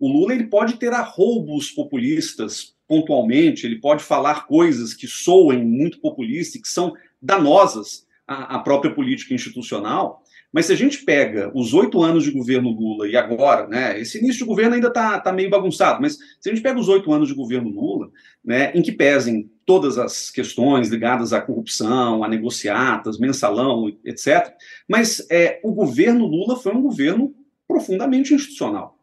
[0.00, 6.00] O Lula ele pode ter arroubos populistas pontualmente, ele pode falar coisas que soem muito
[6.00, 10.21] populistas e que são danosas à, à própria política institucional,
[10.52, 14.18] mas se a gente pega os oito anos de governo Lula e agora, né, esse
[14.18, 17.12] início de governo ainda está tá meio bagunçado, mas se a gente pega os oito
[17.12, 18.10] anos de governo Lula,
[18.44, 24.52] né, em que pesem todas as questões ligadas à corrupção, a negociatas, mensalão, etc.,
[24.86, 27.34] mas é, o governo Lula foi um governo
[27.66, 29.01] profundamente institucional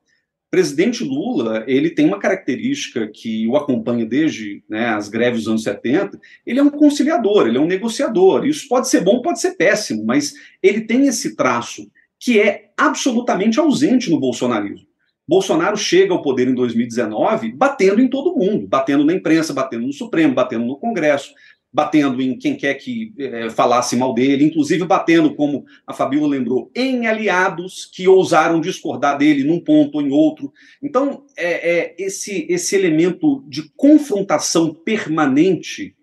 [0.49, 5.63] presidente Lula, ele tem uma característica que o acompanha desde né, as greves dos anos
[5.63, 8.45] 70, ele é um conciliador, ele é um negociador.
[8.45, 13.59] Isso pode ser bom, pode ser péssimo, mas ele tem esse traço que é absolutamente
[13.59, 14.89] ausente no bolsonarismo.
[15.27, 19.93] Bolsonaro chega ao poder em 2019 batendo em todo mundo, batendo na imprensa, batendo no
[19.93, 21.31] Supremo, batendo no Congresso,
[21.71, 26.71] batendo em quem quer que é, falasse mal dele, inclusive batendo, como a Fabíola lembrou,
[26.75, 30.51] em aliados que ousaram discordar dele num ponto ou em outro.
[30.81, 35.95] Então, é, é esse, esse elemento de confrontação permanente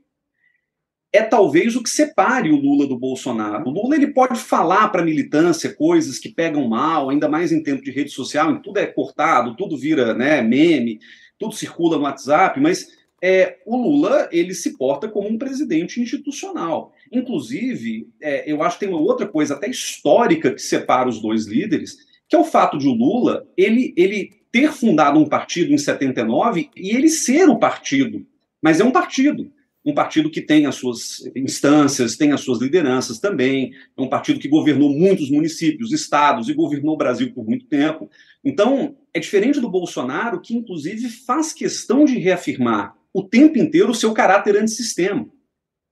[1.13, 3.69] é talvez o que separe o Lula do Bolsonaro.
[3.69, 7.63] O Lula ele pode falar para a militância coisas que pegam mal, ainda mais em
[7.63, 11.01] tempo de rede social, em tudo é cortado, tudo vira né, meme,
[11.39, 16.93] tudo circula no WhatsApp, mas é, o Lula ele se porta como um presidente institucional.
[17.11, 21.47] Inclusive, é, eu acho que tem uma outra coisa até histórica que separa os dois
[21.47, 21.97] líderes,
[22.29, 26.71] que é o fato de o Lula ele, ele ter fundado um partido em 79
[26.77, 28.27] e ele ser o partido,
[28.61, 29.51] mas é um partido.
[29.85, 33.73] Um partido que tem as suas instâncias, tem as suas lideranças também.
[33.97, 38.11] É um partido que governou muitos municípios, estados e governou o Brasil por muito tempo.
[38.45, 43.95] Então, é diferente do Bolsonaro, que inclusive faz questão de reafirmar o tempo inteiro o
[43.95, 45.27] seu caráter antissistema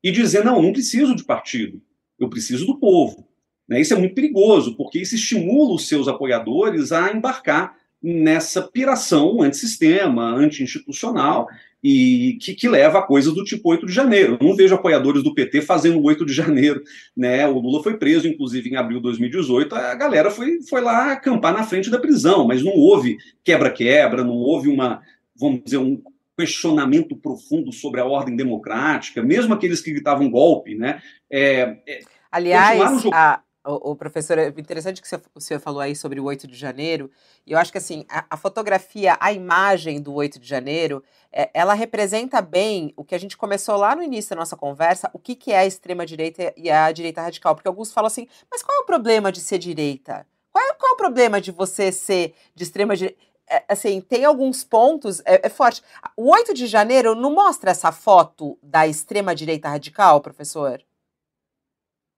[0.03, 1.81] e dizer: não, não preciso de partido,
[2.19, 3.27] eu preciso do povo.
[3.67, 3.81] Né?
[3.81, 10.35] Isso é muito perigoso, porque isso estimula os seus apoiadores a embarcar nessa piração antissistema,
[10.35, 11.49] anti-institucional,
[11.83, 14.37] e que, que, leva a coisas do tipo 8 de janeiro.
[14.39, 16.83] Eu não vejo apoiadores do PT fazendo 8 de janeiro.
[17.17, 17.49] Né?
[17.49, 19.75] O Lula foi preso, inclusive, em abril de 2018.
[19.75, 24.35] A galera foi, foi lá acampar na frente da prisão, mas não houve quebra-quebra, não
[24.35, 25.01] houve uma,
[25.35, 26.03] vamos dizer, um
[26.37, 31.01] questionamento profundo sobre a ordem democrática, mesmo aqueles que gritavam golpe, né?
[31.31, 36.21] É, é, Aliás, a, o, o, professor, é interessante que o senhor falou aí sobre
[36.21, 37.11] o 8 de janeiro,
[37.47, 41.51] e eu acho que assim, a, a fotografia, a imagem do 8 de janeiro, é,
[41.55, 45.19] ela representa bem o que a gente começou lá no início da nossa conversa, o
[45.19, 48.77] que, que é a extrema-direita e a direita radical, porque alguns falam assim, mas qual
[48.79, 50.27] é o problema de ser direita?
[50.53, 53.19] Qual é, qual é o problema de você ser de extrema direita?
[53.49, 55.83] É, assim, tem alguns pontos, é, é, forte.
[56.17, 60.81] O 8 de janeiro não mostra essa foto da extrema-direita radical, professor?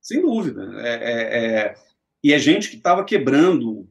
[0.01, 0.63] Sem dúvida.
[0.83, 1.75] É, é, é
[2.23, 3.89] e é gente que estava quebrando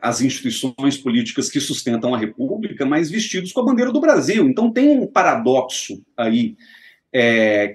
[0.00, 4.48] as instituições políticas que sustentam a República, mas vestidos com a bandeira do Brasil.
[4.48, 6.56] Então tem um paradoxo aí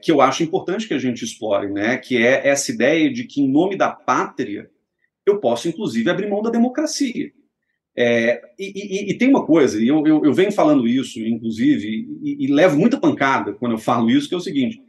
[0.01, 1.97] que eu acho importante que a gente explore, né?
[1.97, 4.71] que é essa ideia de que, em nome da pátria,
[5.27, 7.31] eu posso, inclusive, abrir mão da democracia.
[7.95, 12.07] É, e, e, e, tem uma coisa, e eu, eu, eu, venho falando isso, inclusive,
[12.23, 14.81] e, e, levo muita pancada quando eu falo isso, que é o seguinte: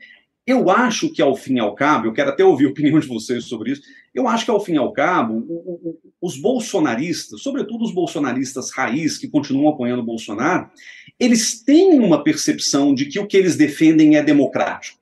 [0.47, 3.09] eu acho que ao fim e ao cabo, eu quero até ouvir a opinião de
[3.09, 3.83] vocês sobre isso,
[4.15, 8.71] eu acho que ao fim e ao cabo, o, o, os bolsonaristas, sobretudo os bolsonaristas
[8.71, 10.71] raiz que continuam apoiando o Bolsonaro,
[11.19, 15.01] eles têm uma percepção de que o que eles defendem é democrático.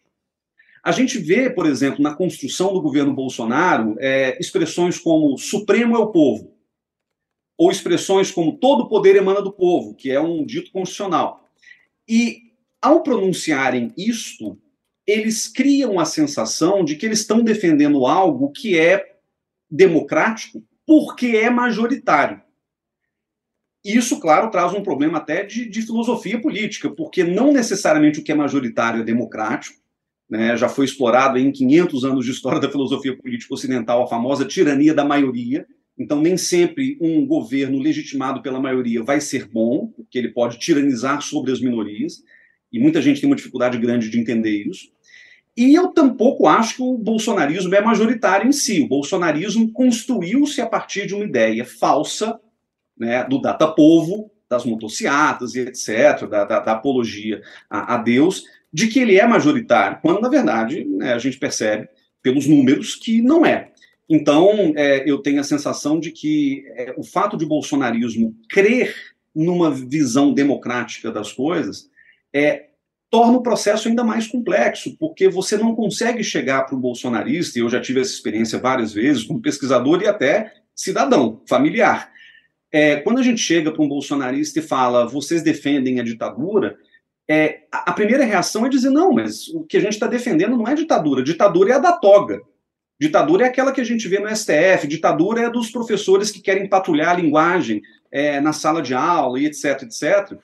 [0.83, 5.99] A gente vê, por exemplo, na construção do governo Bolsonaro, é, expressões como Supremo é
[5.99, 6.60] o povo
[7.61, 11.47] ou expressões como todo poder emana do povo, que é um dito constitucional.
[12.09, 14.59] E ao pronunciarem isto,
[15.07, 19.19] eles criam a sensação de que eles estão defendendo algo que é
[19.71, 22.41] democrático porque é majoritário.
[23.85, 28.33] Isso, claro, traz um problema até de, de filosofia política, porque não necessariamente o que
[28.33, 29.79] é majoritário é democrático,
[30.31, 34.47] né, já foi explorado em 500 anos de história da filosofia política ocidental, a famosa
[34.47, 35.67] tirania da maioria.
[36.01, 41.21] Então, nem sempre um governo legitimado pela maioria vai ser bom, porque ele pode tiranizar
[41.21, 42.23] sobre as minorias,
[42.73, 44.91] e muita gente tem uma dificuldade grande de entender isso.
[45.55, 48.81] E eu tampouco acho que o bolsonarismo é majoritário em si.
[48.81, 52.41] O bolsonarismo construiu-se a partir de uma ideia falsa
[52.99, 58.45] né, do data povo, das motociatas e etc., da, da, da apologia a, a, Deus,
[58.73, 61.89] de que ele é majoritário, quando, na verdade, né, a gente percebe
[62.23, 63.70] pelos números que não é.
[64.11, 68.93] Então, é, eu tenho a sensação de que é, o fato de o bolsonarismo crer
[69.33, 71.89] numa visão democrática das coisas
[72.35, 72.71] é,
[73.09, 77.63] torna o processo ainda mais complexo, porque você não consegue chegar para o bolsonarista, e
[77.63, 82.11] eu já tive essa experiência várias vezes, como pesquisador e até cidadão, familiar.
[82.73, 86.77] É, quando a gente chega para um bolsonarista e fala, vocês defendem a ditadura,
[87.29, 90.67] é, a, primeira reação é dizer, não, mas o que a gente está defendendo não
[90.67, 92.41] é ditadura, ditadura é a da toga.
[93.01, 96.69] Ditadura é aquela que a gente vê no STF, ditadura é dos professores que querem
[96.69, 97.81] patrulhar a linguagem
[98.13, 100.39] é, na sala de aula e etc, etc.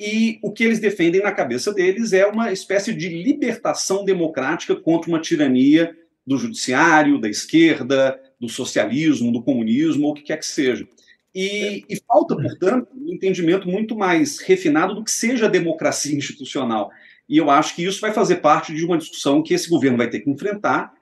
[0.00, 5.10] E o que eles defendem na cabeça deles é uma espécie de libertação democrática contra
[5.10, 5.94] uma tirania
[6.26, 10.88] do judiciário, da esquerda, do socialismo, do comunismo, ou o que quer que seja.
[11.34, 16.90] E, e, falta, portanto, um entendimento muito mais refinado do que seja a democracia institucional.
[17.28, 20.08] E eu acho que isso vai fazer parte de uma discussão que esse governo vai
[20.08, 20.92] ter que enfrentar,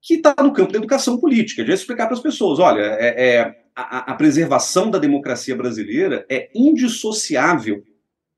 [0.00, 3.64] que está no campo da educação política, de explicar para as pessoas: olha, é, é
[3.74, 7.84] a, a, preservação da democracia brasileira é indissociável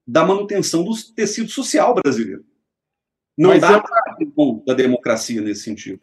[0.07, 2.45] da manutenção do tecido social brasileiro.
[3.39, 3.77] Não Mas dá é
[4.37, 4.63] uma...
[4.67, 6.01] da democracia nesse sentido.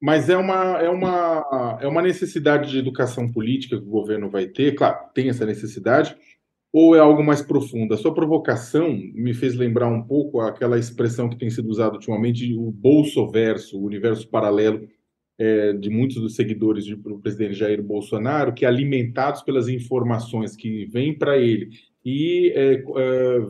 [0.00, 4.46] Mas é uma, é, uma, é uma necessidade de educação política que o governo vai
[4.46, 6.14] ter, claro, tem essa necessidade,
[6.78, 7.94] ou é algo mais profundo?
[7.94, 12.52] A sua provocação me fez lembrar um pouco aquela expressão que tem sido usada ultimamente,
[12.52, 14.86] o bolsoverso, o universo paralelo
[15.38, 21.16] é, de muitos dos seguidores do presidente Jair Bolsonaro, que alimentados pelas informações que vêm
[21.16, 21.70] para ele
[22.04, 23.46] e é, é,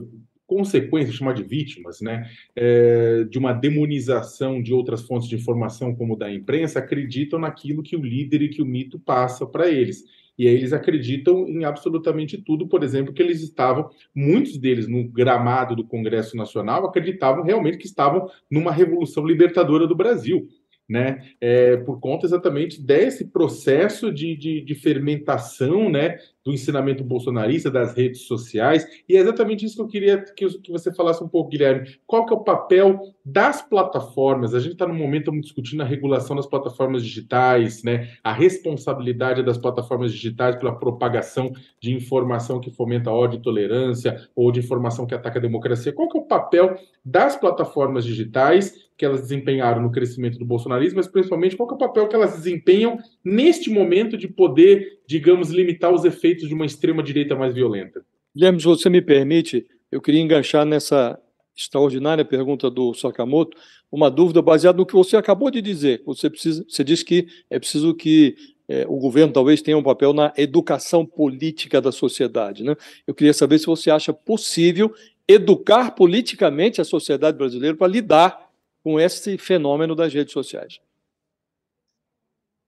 [0.46, 6.14] consequências, chamar de vítimas, né, é, de uma demonização de outras fontes de informação, como
[6.14, 10.04] da imprensa, acreditam naquilo que o líder e que o mito passa para eles.
[10.38, 15.08] E aí eles acreditam em absolutamente tudo, por exemplo, que eles estavam, muitos deles no
[15.08, 20.48] gramado do Congresso Nacional, acreditavam realmente que estavam numa revolução libertadora do Brasil
[20.88, 27.68] né, é, por conta exatamente desse processo de, de, de, fermentação, né, do ensinamento bolsonarista,
[27.68, 31.28] das redes sociais, e é exatamente isso que eu queria que, que você falasse um
[31.28, 31.98] pouco, Guilherme.
[32.06, 34.54] Qual que é o papel das plataformas?
[34.54, 39.58] A gente está no momento, discutindo a regulação das plataformas digitais, né, a responsabilidade das
[39.58, 45.14] plataformas digitais pela propagação de informação que fomenta ódio e tolerância, ou de informação que
[45.14, 45.92] ataca a democracia.
[45.92, 50.96] Qual que é o papel das plataformas digitais que elas desempenharam no crescimento do bolsonarismo,
[50.96, 55.92] mas principalmente qual é o papel que elas desempenham neste momento de poder, digamos, limitar
[55.92, 58.04] os efeitos de uma extrema-direita mais violenta.
[58.34, 61.18] Guilherme, se você me permite, eu queria enganchar nessa
[61.56, 63.56] extraordinária pergunta do Sakamoto
[63.90, 66.02] uma dúvida baseada no que você acabou de dizer.
[66.04, 68.34] Você, precisa, você disse que é preciso que
[68.68, 72.64] é, o governo talvez tenha um papel na educação política da sociedade.
[72.64, 72.74] Né?
[73.06, 74.92] Eu queria saber se você acha possível
[75.28, 78.45] educar politicamente a sociedade brasileira para lidar
[78.86, 80.78] com esse fenômeno das redes sociais?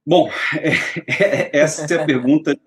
[0.04, 0.28] Bom,
[1.06, 2.58] é, essa é a pergunta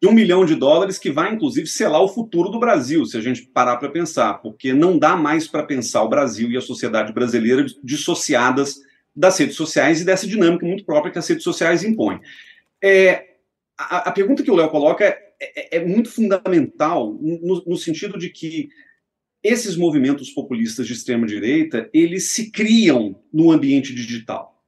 [0.00, 3.20] de um milhão de dólares que vai, inclusive, selar o futuro do Brasil, se a
[3.20, 7.12] gente parar para pensar, porque não dá mais para pensar o Brasil e a sociedade
[7.12, 8.76] brasileira dissociadas
[9.12, 12.20] das redes sociais e dessa dinâmica muito própria que as redes sociais impõem.
[12.80, 13.38] É,
[13.76, 18.16] a, a, pergunta que o Léo coloca é, é, é muito fundamental no, no, sentido
[18.16, 18.68] de que
[19.48, 24.62] esses movimentos populistas de extrema direita, eles se criam no ambiente digital.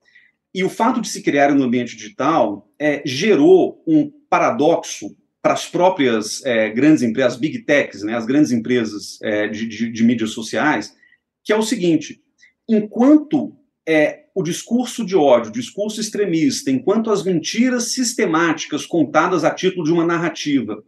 [0.54, 5.66] E o fato de se criarem no ambiente digital é, gerou um paradoxo para as
[5.66, 10.04] próprias é, grandes empresas, as big techs, né, as grandes empresas é, de, de, de,
[10.04, 10.94] mídias sociais,
[11.44, 12.20] que é o seguinte:
[12.68, 13.56] enquanto
[13.86, 19.84] é, o discurso de ódio, o discurso extremista, enquanto as mentiras sistemáticas contadas a título
[19.84, 20.82] de uma narrativa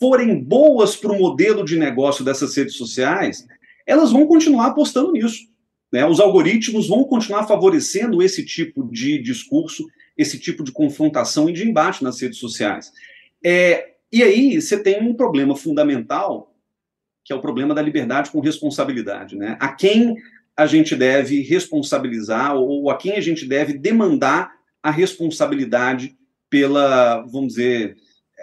[0.00, 3.46] forem boas para o modelo de negócio dessas redes sociais,
[3.86, 5.50] elas vão continuar apostando nisso.
[5.92, 6.06] Né?
[6.06, 9.86] Os algoritmos vão continuar favorecendo esse tipo de discurso,
[10.16, 12.90] esse tipo de confrontação e de embate nas redes sociais.
[13.44, 16.54] É, e aí você tem um problema fundamental,
[17.22, 19.36] que é o problema da liberdade com responsabilidade.
[19.36, 19.56] Né?
[19.60, 20.16] A quem
[20.56, 26.16] a gente deve responsabilizar ou a quem a gente deve demandar a responsabilidade
[26.48, 27.96] pela, vamos dizer,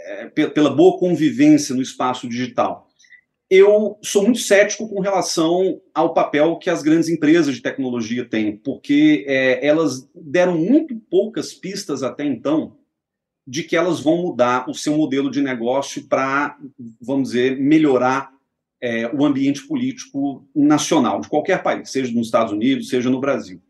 [0.07, 2.87] é, pela boa convivência no espaço digital.
[3.49, 8.57] eu sou muito cético com relação ao papel que as grandes empresas de tecnologia têm,
[8.57, 12.77] porque é, elas deram muito poucas pistas até então
[13.45, 16.57] de que elas vão mudar o seu modelo de negócio para,
[17.01, 18.29] vamos dizer, melhorar
[18.81, 23.61] é, o ambiente político nacional de qualquer país, seja nos Estados Unidos, seja no Brasil.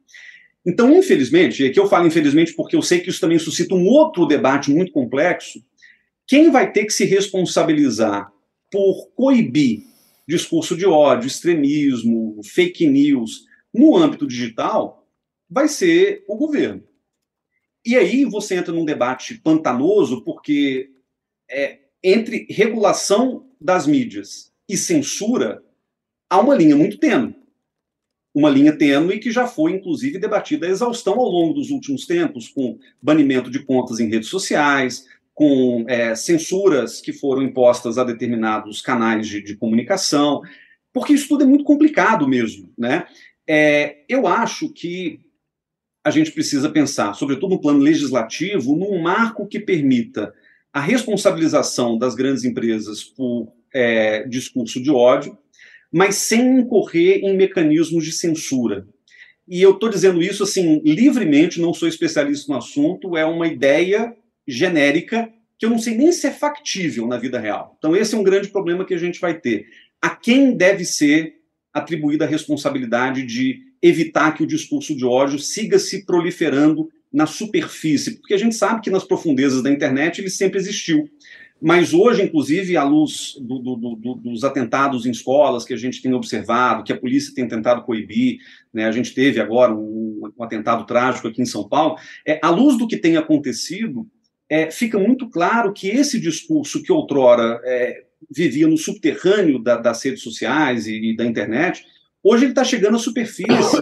[0.66, 3.86] Então, infelizmente, e aqui eu falo infelizmente porque eu sei que isso também suscita um
[3.86, 5.62] outro debate muito complexo,
[6.28, 8.32] quem vai ter que se responsabilizar
[8.70, 9.88] por coibir
[10.28, 15.08] discurso de ódio, extremismo, fake news no âmbito digital
[15.50, 16.84] vai ser o governo.
[17.86, 20.90] E aí você entra num debate pantanoso, porque
[21.50, 25.64] é, entre regulação das mídias e censura
[26.30, 27.36] há uma linha muito tênue.
[28.34, 32.50] Uma linha tênue que já foi, inclusive, debatida a exaustão ao longo dos últimos tempos,
[32.50, 35.08] com banimento de contas em redes sociais,
[35.38, 40.42] com é, censuras que foram impostas a determinados canais de, de, comunicação,
[40.92, 42.74] porque isso tudo é muito complicado mesmo.
[42.76, 43.06] Né?
[43.48, 45.20] É, eu acho que
[46.04, 50.34] a gente precisa pensar, sobretudo no plano legislativo, num marco que permita
[50.74, 55.38] a responsabilização das grandes empresas por é, discurso de ódio,
[55.94, 58.88] mas sem incorrer em mecanismos de censura.
[59.48, 64.18] E eu estou dizendo isso assim livremente, não sou especialista no assunto, é uma ideia
[64.48, 67.76] genérica que eu não sei nem se é factível na vida real.
[67.78, 69.66] Então, esse é um grande problema que a gente vai ter.
[70.02, 71.36] A quem deve ser
[71.74, 78.20] atribuída a responsabilidade de evitar que o discurso de ódio siga se proliferando na superfície?
[78.20, 81.10] Porque a gente sabe que nas profundezas da internet ele sempre existiu.
[81.60, 86.04] Mas hoje, inclusive, à luz do, do, do, dos atentados em escolas que a gente
[86.04, 88.38] tem observado, que a polícia tem tentado coibir,
[88.72, 91.96] né, a gente teve agora um, um atentado trágico aqui em São Paulo,
[92.26, 94.08] é, à luz do que tem acontecido,
[94.50, 100.04] é, fica muito claro que esse discurso que outrora é, vivia no subterrâneo da, das
[100.04, 101.86] redes sociais e, e da internet,
[102.24, 103.82] hoje ele está chegando à superfície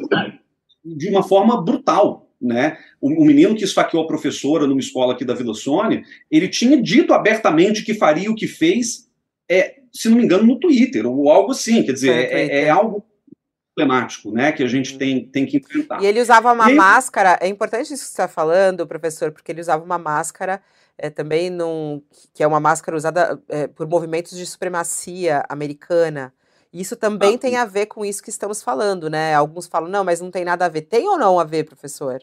[0.84, 2.30] de uma forma brutal.
[2.42, 2.78] Né?
[3.00, 6.82] O, o, menino que esfaqueou a professora numa escola aqui da Vila Sônia, ele tinha
[6.82, 9.10] dito abertamente que faria o que fez,
[9.50, 11.82] é, se não me engano, no Twitter, ou algo assim.
[11.84, 13.04] Quer dizer, é, é, é algo
[13.76, 14.98] problemático, né, que a gente uhum.
[14.98, 16.02] tem, tem que enfrentar.
[16.02, 19.62] E ele usava uma máscara, é importante isso que você está falando, professor, porque ele
[19.62, 20.62] usava uma máscara
[20.98, 22.02] é, também num,
[22.34, 26.34] que é uma máscara usada é, por movimentos de supremacia americana.
[26.72, 29.34] Isso também ah, tem a ver com isso que estamos falando, né?
[29.34, 30.82] Alguns falam, não, mas não tem nada a ver.
[30.82, 32.22] Tem ou não a ver, professor?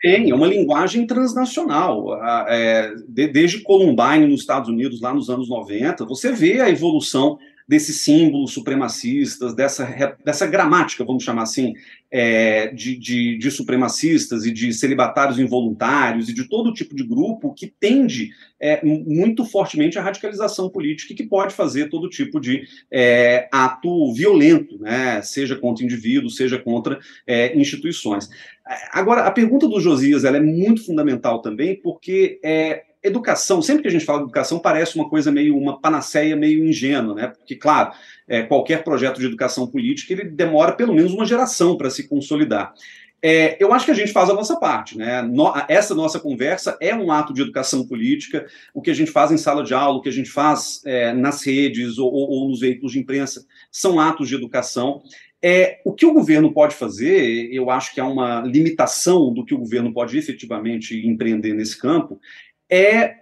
[0.00, 2.16] Tem, é uma linguagem transnacional.
[2.48, 7.38] É, desde Columbine, nos Estados Unidos, lá nos anos 90, você vê a evolução
[7.68, 11.74] desses símbolos supremacistas, dessa, dessa gramática, vamos chamar assim,
[12.10, 17.52] é, de, de, de, supremacistas e de celibatários involuntários e de todo tipo de grupo
[17.52, 22.62] que tende é, muito fortemente à radicalização política e que pode fazer todo tipo de
[22.90, 28.30] é, ato violento, né, seja contra indivíduos, seja contra é, instituições.
[28.92, 33.88] Agora, a pergunta do Josias ela é muito fundamental também, porque é, educação, sempre que
[33.88, 37.26] a gente fala de educação, parece uma coisa meio, uma panaceia meio ingênua, né?
[37.28, 37.92] Porque, claro,
[38.28, 42.74] é, qualquer projeto de educação política, ele demora pelo menos uma geração para se consolidar.
[43.22, 45.22] É, eu acho que a gente faz a nossa parte, né?
[45.22, 48.46] No, essa nossa conversa é um ato de educação política.
[48.74, 51.12] O que a gente faz em sala de aula, o que a gente faz é,
[51.12, 55.02] nas redes ou, ou, nos veículos de imprensa, são atos de educação.
[55.42, 59.54] É, o que o governo pode fazer, eu acho que há uma limitação do que
[59.54, 62.20] o governo pode efetivamente empreender nesse campo,
[62.70, 63.14] é,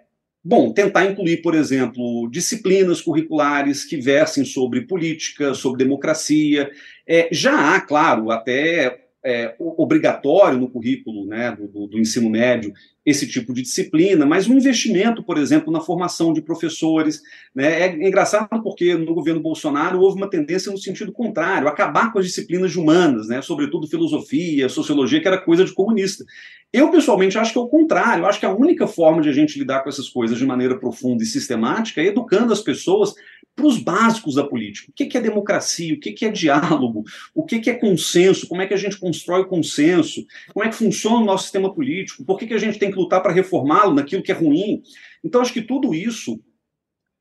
[0.43, 6.71] bom, tentar incluir, por exemplo, disciplinas curriculares que versem sobre política, sobre democracia.
[7.07, 12.73] É, já há, claro, até é, obrigatório no currículo né, do, do, ensino médio
[13.07, 17.21] esse tipo de disciplina, mas um investimento, por exemplo, na formação de professores.
[17.55, 22.19] Né, é engraçado porque no governo Bolsonaro houve uma tendência no sentido contrário, acabar com
[22.19, 26.25] as disciplinas humanas, né, sobretudo filosofia, sociologia, que era coisa de comunista.
[26.73, 28.23] Eu, pessoalmente, acho que é o contrário.
[28.23, 30.77] Eu acho que a única forma de a gente lidar com essas coisas de maneira
[30.79, 33.15] profunda e sistemática é educando as pessoas
[33.55, 34.91] para os básicos da política.
[34.91, 35.95] O que é democracia?
[35.95, 37.05] O que é diálogo?
[37.35, 38.49] O que é consenso?
[38.49, 40.27] Como é que a gente constrói o consenso?
[40.53, 42.25] Como é que funciona o nosso sistema político?
[42.25, 44.83] Por que, a gente tem que lutar para reformá-lo naquilo que é ruim?
[45.23, 46.41] Então, acho que tudo isso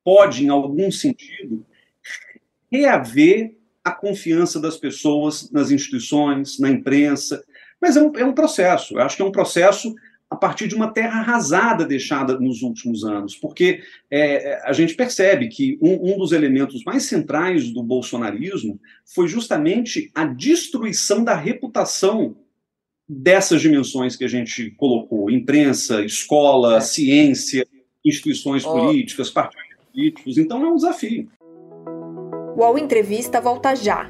[0.04, 1.66] pode, em algum sentido,
[2.72, 7.44] reaver a confiança das pessoas nas instituições, na imprensa.
[7.80, 8.98] Mas é um, é um processo.
[8.98, 9.94] Eu acho que é um processo
[10.34, 15.48] a partir de uma terra arrasada deixada nos últimos anos, porque é, a gente percebe
[15.48, 22.36] que um, um, dos elementos mais centrais do bolsonarismo foi justamente a destruição da reputação
[23.08, 26.82] dessas dimensões que a gente colocou: imprensa, escola, é.
[26.82, 27.68] ciência,
[28.04, 28.74] instituições oh.
[28.74, 30.38] políticas, partidos políticos.
[30.40, 31.30] Então é um desafio.
[32.58, 34.10] O Entrevista volta já.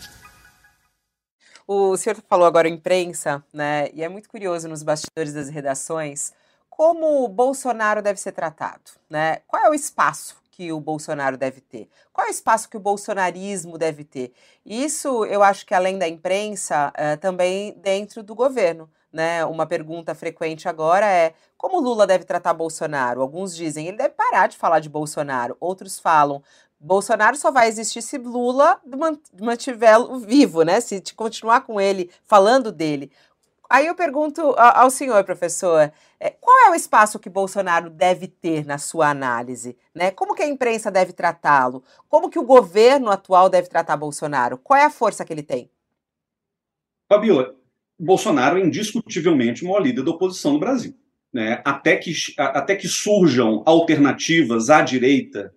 [1.73, 3.87] O senhor falou agora imprensa, né?
[3.93, 6.33] E é muito curioso nos bastidores das redações
[6.69, 9.37] como o Bolsonaro deve ser tratado, né?
[9.47, 11.87] Qual é o espaço que o Bolsonaro deve ter?
[12.11, 14.33] Qual é o espaço que o bolsonarismo deve ter?
[14.65, 18.89] Isso, eu acho que além da imprensa, é, também dentro do governo.
[19.09, 19.45] Né?
[19.45, 23.21] Uma pergunta frequente agora é como Lula deve tratar Bolsonaro?
[23.21, 26.43] Alguns dizem ele deve parar de falar de Bolsonaro, outros falam
[26.83, 28.81] Bolsonaro só vai existir se Lula
[29.39, 30.81] mantiver vivo, né?
[30.81, 33.11] Se continuar com ele, falando dele.
[33.69, 38.65] Aí eu pergunto ao senhor, professor, é, qual é o espaço que Bolsonaro deve ter
[38.65, 39.77] na sua análise?
[39.95, 40.11] Né?
[40.11, 41.81] Como que a imprensa deve tratá-lo?
[42.09, 44.57] Como que o governo atual deve tratar Bolsonaro?
[44.57, 45.69] Qual é a força que ele tem?
[47.07, 47.55] Fabiola,
[47.97, 50.93] Bolsonaro é indiscutivelmente o maior líder da oposição no Brasil.
[51.31, 51.61] Né?
[51.63, 55.53] Até, que, até que surjam alternativas à direita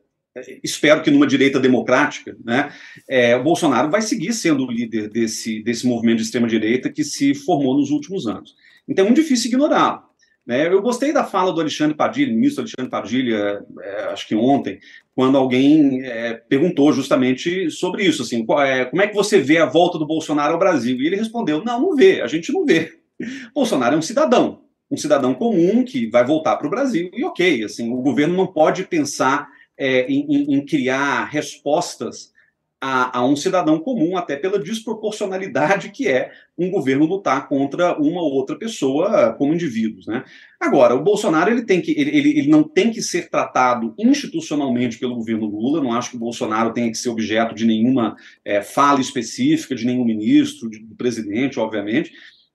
[0.63, 2.73] espero que numa direita democrática, né,
[3.09, 7.35] é, o Bolsonaro vai seguir sendo o líder desse, desse movimento de extrema-direita que se
[7.35, 8.55] formou nos últimos anos.
[8.89, 10.03] Então é muito difícil ignorá-lo.
[10.47, 10.67] Né?
[10.67, 14.79] Eu gostei da fala do Alexandre Padilha, ministro Alexandre Padilha, é, acho que ontem,
[15.15, 19.59] quando alguém é, perguntou justamente sobre isso, assim, qual, é, como é que você vê
[19.59, 21.01] a volta do Bolsonaro ao Brasil?
[21.01, 22.93] E ele respondeu, não, não vê, a gente não vê.
[23.55, 27.65] Bolsonaro é um cidadão, um cidadão comum que vai voltar para o Brasil, e ok,
[27.65, 29.49] assim, o governo não pode pensar
[29.79, 32.33] é, em, em, criar respostas
[32.81, 38.21] a, a, um cidadão comum, até pela desproporcionalidade que é um governo lutar contra uma
[38.21, 40.07] ou outra pessoa como indivíduos.
[40.07, 40.23] Né?
[40.61, 44.99] Agora, o Bolsonaro ele, tem que, ele, ele, ele não tem que ser tratado institucionalmente
[44.99, 48.61] pelo governo Lula, não acho que o Bolsonaro tenha que ser objeto de nenhuma é,
[48.61, 52.13] fala específica, de nenhum ministro, de, do presidente, obviamente,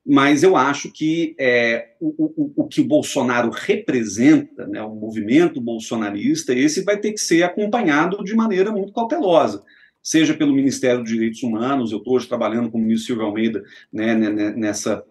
[0.09, 5.61] mas eu acho que é, o, o, o, que o Bolsonaro representa, né, o movimento
[5.61, 9.63] bolsonarista, esse vai ter que ser acompanhado de maneira muito cautelosa,
[10.01, 13.61] seja pelo Ministério dos Direitos Humanos, eu estou hoje trabalhando com o ministro Silvio Almeida
[13.93, 15.03] né, né, né nessa,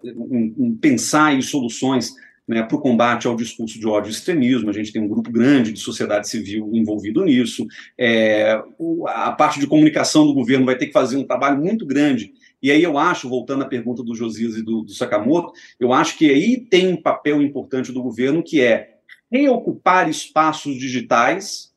[0.80, 2.12] pensar em soluções
[2.48, 4.70] né, para o combate ao discurso de ódio e extremismo.
[4.70, 7.64] A gente tem um grupo grande de sociedade civil envolvido nisso.
[7.96, 8.60] É,
[9.06, 12.32] a parte de comunicação do governo vai ter que fazer um trabalho muito grande
[12.62, 16.18] e aí eu acho, voltando à pergunta do Josias e do, do Sakamoto, eu acho
[16.18, 18.98] que aí tem um papel importante do governo que é
[19.30, 21.72] reocupar espaços digitais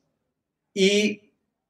[0.75, 1.21] e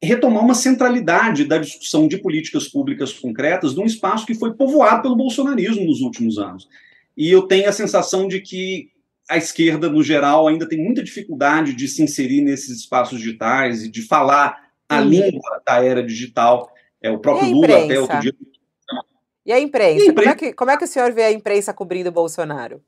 [0.02, 5.16] retomar uma centralidade da discussão de políticas públicas concretas num espaço que foi povoado pelo
[5.16, 6.68] bolsonarismo nos últimos anos.
[7.16, 8.90] E eu tenho a sensação de que
[9.30, 13.90] a esquerda, no geral, ainda tem muita dificuldade de se inserir nesses espaços digitais e
[13.90, 16.72] de falar a língua da era digital.
[17.02, 18.34] É, o próprio Lula, até outro dia,
[19.46, 20.04] e a imprensa?
[20.04, 20.14] E a imprensa...
[20.14, 22.82] Como, é que, como é que o senhor vê a imprensa cobrindo o Bolsonaro?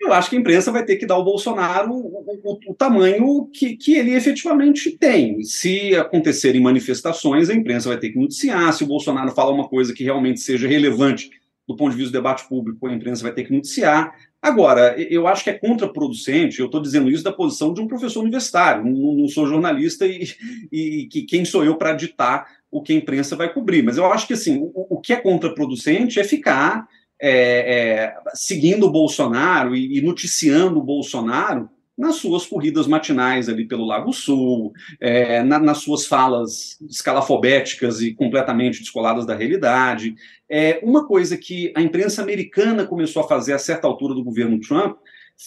[0.00, 3.48] Eu acho que a imprensa vai ter que dar ao Bolsonaro o, o, o tamanho
[3.52, 5.44] que, que ele efetivamente tem.
[5.44, 8.72] Se acontecerem manifestações, a imprensa vai ter que noticiar.
[8.72, 11.30] Se o Bolsonaro fala uma coisa que realmente seja relevante
[11.68, 14.12] do ponto de vista do debate público, a imprensa vai ter que noticiar.
[14.40, 18.20] Agora, eu acho que é contraproducente, eu estou dizendo isso da posição de um professor
[18.20, 20.24] universitário, não, não sou jornalista e,
[20.72, 23.82] e, e quem sou eu para ditar o que a imprensa vai cobrir.
[23.82, 26.88] Mas eu acho que assim, o, o que é contraproducente é ficar
[27.20, 33.68] é, é, seguindo o Bolsonaro e, e, noticiando o Bolsonaro nas suas corridas matinais ali
[33.68, 40.14] pelo Lago Sul, é, na, nas suas falas escalafobéticas e completamente descoladas da realidade.
[40.48, 44.58] É, uma coisa que a imprensa americana começou a fazer a certa altura do governo
[44.58, 44.96] Trump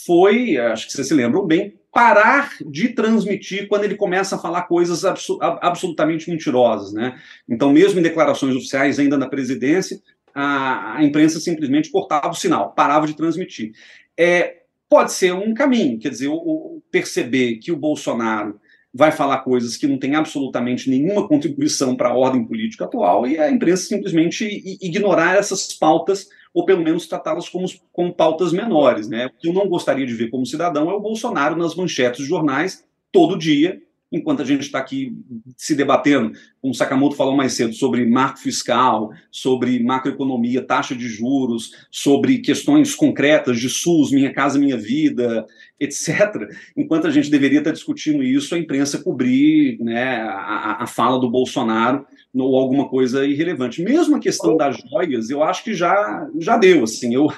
[0.06, 4.64] foi, acho que vocês se lembram bem, parar de transmitir quando ele começa a falar
[4.64, 6.92] coisas abso absolutamente mentirosas.
[6.92, 7.18] Né?
[7.48, 10.02] Então, mesmo em declarações oficiais, ainda na presidência,
[10.34, 13.72] a, a imprensa simplesmente cortava o sinal, parava de transmitir.
[14.18, 18.60] É, pode ser um caminho, quer dizer, o, o, perceber que o Bolsonaro
[18.98, 23.38] vai falar coisas que não têm absolutamente nenhuma contribuição para a ordem política atual e
[23.38, 24.46] a imprensa simplesmente
[24.82, 29.10] ignorar essas pautas ou pelo menos tratá-las como, como pautas menores.
[29.10, 29.26] Né?
[29.26, 32.30] O que eu não gostaria de ver como cidadão é o Bolsonaro nas manchetes de
[32.30, 33.82] jornais todo dia,
[34.12, 35.16] enquanto a gente está aqui
[35.58, 36.32] se debatendo,
[36.62, 42.40] como o Sakamoto falou mais cedo, sobre marco fiscal, sobre macroeconomia, taxa de juros, sobre
[42.40, 45.46] questões concretas de SUS, Minha Casa Minha Vida,
[45.80, 51.20] etc., enquanto a gente deveria estar discutindo isso, a imprensa cobrir né, a, a fala
[51.20, 53.82] do Bolsonaro ou alguma coisa irrelevante.
[53.82, 56.84] Mesmo a questão das joias, eu acho que já, já deu.
[56.84, 57.32] Assim, eu,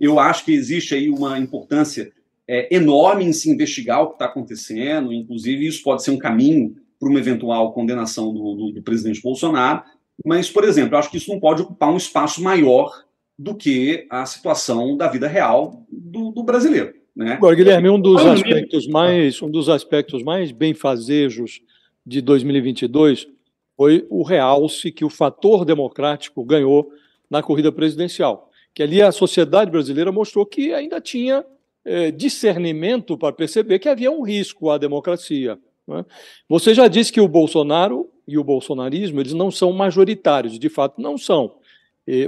[0.00, 2.10] eu acho que existe aí uma importância
[2.50, 6.74] é, enorme em se investigar o que está acontecendo, inclusive isso pode ser um caminho
[6.98, 9.84] para uma eventual condenação do, do, do, presidente Bolsonaro.
[10.26, 12.90] Mas, por exemplo, eu acho que isso não pode ocupar um espaço maior
[13.38, 16.92] do que a situação da vida real do, do brasileiro.
[17.14, 17.34] Né?
[17.34, 21.60] Agora, Guilherme, um dos aspectos mais, um dos aspectos mais benfazejos
[22.04, 23.28] de 2022
[23.76, 26.90] foi o realce que o fator democrático ganhou
[27.30, 28.50] na corrida presidencial.
[28.74, 31.44] Que ali a sociedade brasileira mostrou que ainda tinha
[31.84, 35.58] é, discernimento para perceber que havia um risco à democracia.
[35.86, 36.04] Né?
[36.48, 41.00] Você já disse que o Bolsonaro e o bolsonarismo eles não são majoritários, de fato
[41.00, 41.56] não são.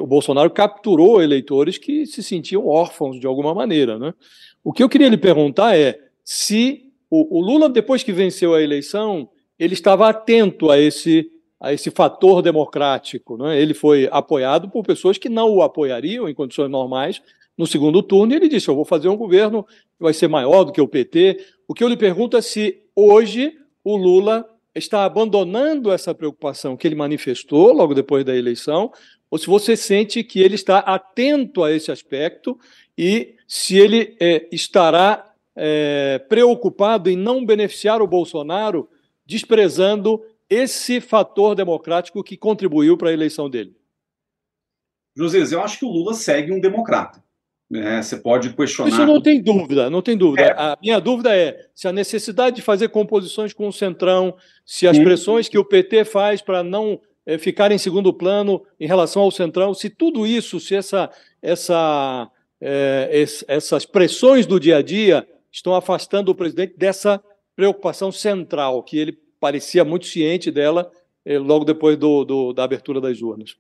[0.01, 3.99] O Bolsonaro capturou eleitores que se sentiam órfãos de alguma maneira.
[3.99, 4.15] Né?
[4.63, 8.63] O que eu queria lhe perguntar é se o, o Lula, depois que venceu a
[8.63, 9.29] eleição,
[9.59, 11.29] ele estava atento a esse
[11.63, 13.37] a esse fator democrático.
[13.37, 13.61] Né?
[13.61, 17.23] Ele foi apoiado por pessoas que não o apoiariam em condições normais
[17.57, 20.65] no segundo turno, e ele disse: Eu vou fazer um governo que vai ser maior
[20.65, 21.45] do que o PT.
[21.69, 26.87] O que eu lhe pergunto é se hoje o Lula está abandonando essa preocupação que
[26.87, 28.91] ele manifestou logo depois da eleição,
[29.31, 32.59] ou se você sente que ele está atento a esse aspecto
[32.97, 38.89] e se ele é, estará é, preocupado em não beneficiar o Bolsonaro,
[39.27, 43.75] desprezando esse fator democrático que contribuiu para a eleição dele?
[45.17, 47.23] José, eu acho que o Lula segue um democrata.
[47.75, 48.91] É, você pode questionar.
[48.91, 50.43] Isso não tem dúvida, não tem dúvida.
[50.43, 50.53] É.
[50.53, 54.97] A minha dúvida é se a necessidade de fazer composições com o Centrão, se as
[54.97, 55.05] Sim.
[55.05, 59.31] pressões que o PT faz para não é, ficar em segundo plano em relação ao
[59.31, 61.11] Centrão, se tudo isso, se essa,
[61.41, 67.23] essa, é, essas pressões do dia a dia estão afastando o presidente dessa
[67.57, 70.91] preocupação central, que ele parecia muito ciente dela
[71.25, 73.57] eh, logo depois do, do, da abertura das urnas.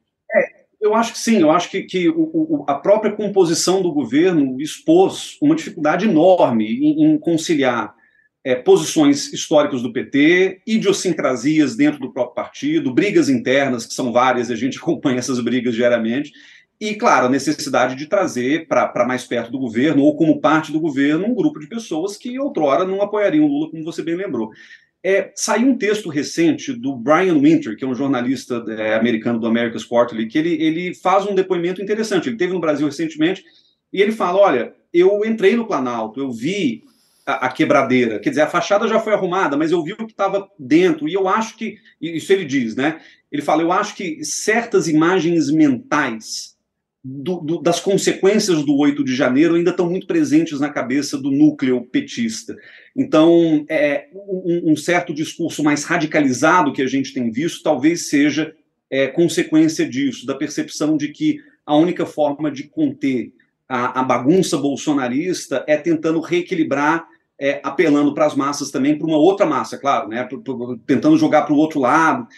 [0.83, 4.61] Eu acho que sim, eu acho que, que o, o, a própria composição do governo
[4.61, 7.95] expôs uma dificuldade enorme em, em conciliar
[8.45, 14.51] é, posições históricas do PT, idiosincrasias dentro do próprio partido, brigas internas, que são várias,
[14.51, 16.33] a gente acompanha essas brigas diariamente,
[16.80, 20.80] e, claro, a necessidade de trazer para mais perto do governo, ou como parte do
[20.80, 24.51] governo, um grupo de pessoas que outrora não apoiariam Lula, como você bem lembrou.
[25.05, 29.48] É, saiu um texto recente do Brian Winter, que é um jornalista é, americano do
[29.48, 32.28] America's Quarterly, que ele, ele faz um depoimento interessante.
[32.28, 33.42] Ele teve no Brasil recentemente
[33.92, 36.84] e ele fala: Olha, eu entrei no Planalto, eu vi
[37.26, 40.05] a, a quebradeira, quer dizer, a fachada já foi arrumada, mas eu vi o que
[40.05, 43.00] estava dentro, e eu acho que, isso ele diz, né?
[43.30, 46.51] Ele fala: Eu acho que certas imagens mentais
[47.05, 51.32] do, do, das consequências do 8 de janeiro ainda estão muito presentes na cabeça do
[51.32, 52.57] núcleo petista.
[52.96, 58.55] Então, é, um, um, certo discurso mais radicalizado que a gente tem visto talvez seja
[58.88, 63.32] é, consequência disso, da percepção de que a única forma de conter
[63.68, 67.09] a, a bagunça bolsonarista é tentando reequilibrar,
[67.40, 70.28] é, apelando para as massas também, para uma outra massa, claro, né,
[70.86, 72.28] tentando jogar para o outro lado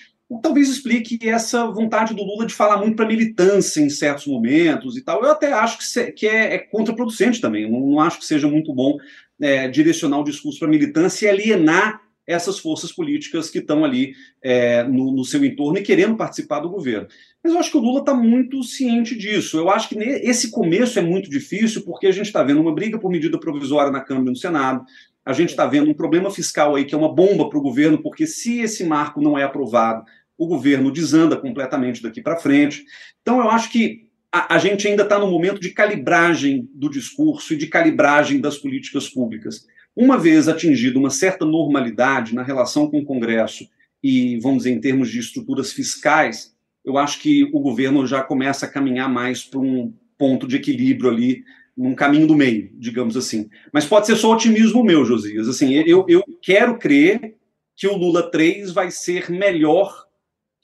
[0.43, 5.03] talvez explique essa vontade do Lula de falar muito para militância em certos momentos e
[5.03, 5.23] tal.
[5.23, 7.65] Eu até acho que, que é, é, contraproducente também.
[7.65, 8.97] Eu não, não, acho que seja muito bom
[9.41, 14.83] é, direcionar o discurso para militância e alienar essas forças políticas que estão ali é,
[14.85, 17.07] no, no, seu entorno e querendo participar do governo.
[17.43, 19.59] Mas eu acho que o Lula está muito ciente disso.
[19.59, 22.99] Eu acho que esse começo é muito difícil porque a gente está vendo uma briga
[22.99, 24.85] por medida provisória na Câmara e no Senado.
[25.25, 28.03] A gente está vendo um problema fiscal aí que é uma bomba para o governo,
[28.03, 30.05] porque se esse marco não é aprovado,
[30.37, 32.85] o governo desanda completamente daqui para frente.
[33.23, 37.55] Então, eu acho que a, a gente ainda está no momento de calibragem do discurso
[37.55, 39.67] e de calibragem das políticas públicas.
[39.95, 43.69] Uma vez atingida uma certa normalidade na relação com o Congresso
[44.03, 46.55] e, vamos dizer, em termos de estruturas fiscais,
[46.85, 51.11] eu acho que o governo já começa a caminhar mais para um ponto de equilíbrio
[51.11, 51.45] ali,
[51.77, 53.49] num caminho do meio, digamos assim.
[53.73, 55.49] Mas pode ser só otimismo meu, Josias.
[55.49, 57.37] Assim, eu, eu quero crer
[57.77, 60.04] que o Lula 3 vai ser melhor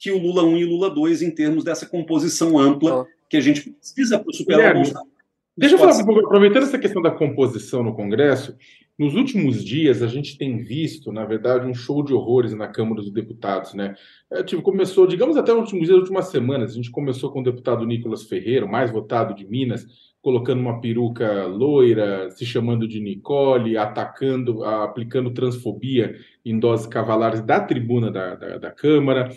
[0.01, 3.41] que o Lula 1 e o Lula 2 em termos dessa composição ampla que a
[3.41, 5.07] gente precisa para superar o Bolsonaro.
[5.55, 8.55] Deixa eu falar um pouco, aproveitando essa questão da composição no Congresso,
[8.97, 12.95] nos últimos dias a gente tem visto, na verdade, um show de horrores na Câmara
[12.95, 13.93] dos Deputados, né?
[14.31, 17.41] É, tipo, começou, digamos até nos últimos dias, nas últimas semanas, a gente começou com
[17.41, 19.85] o deputado Nicolas Ferreira, mais votado de Minas,
[20.19, 27.59] colocando uma peruca loira, se chamando de Nicole, atacando, aplicando transfobia em doses cavalares da
[27.59, 29.29] tribuna da, da, da Câmara.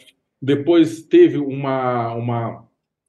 [0.45, 2.69] Depois teve uma, uma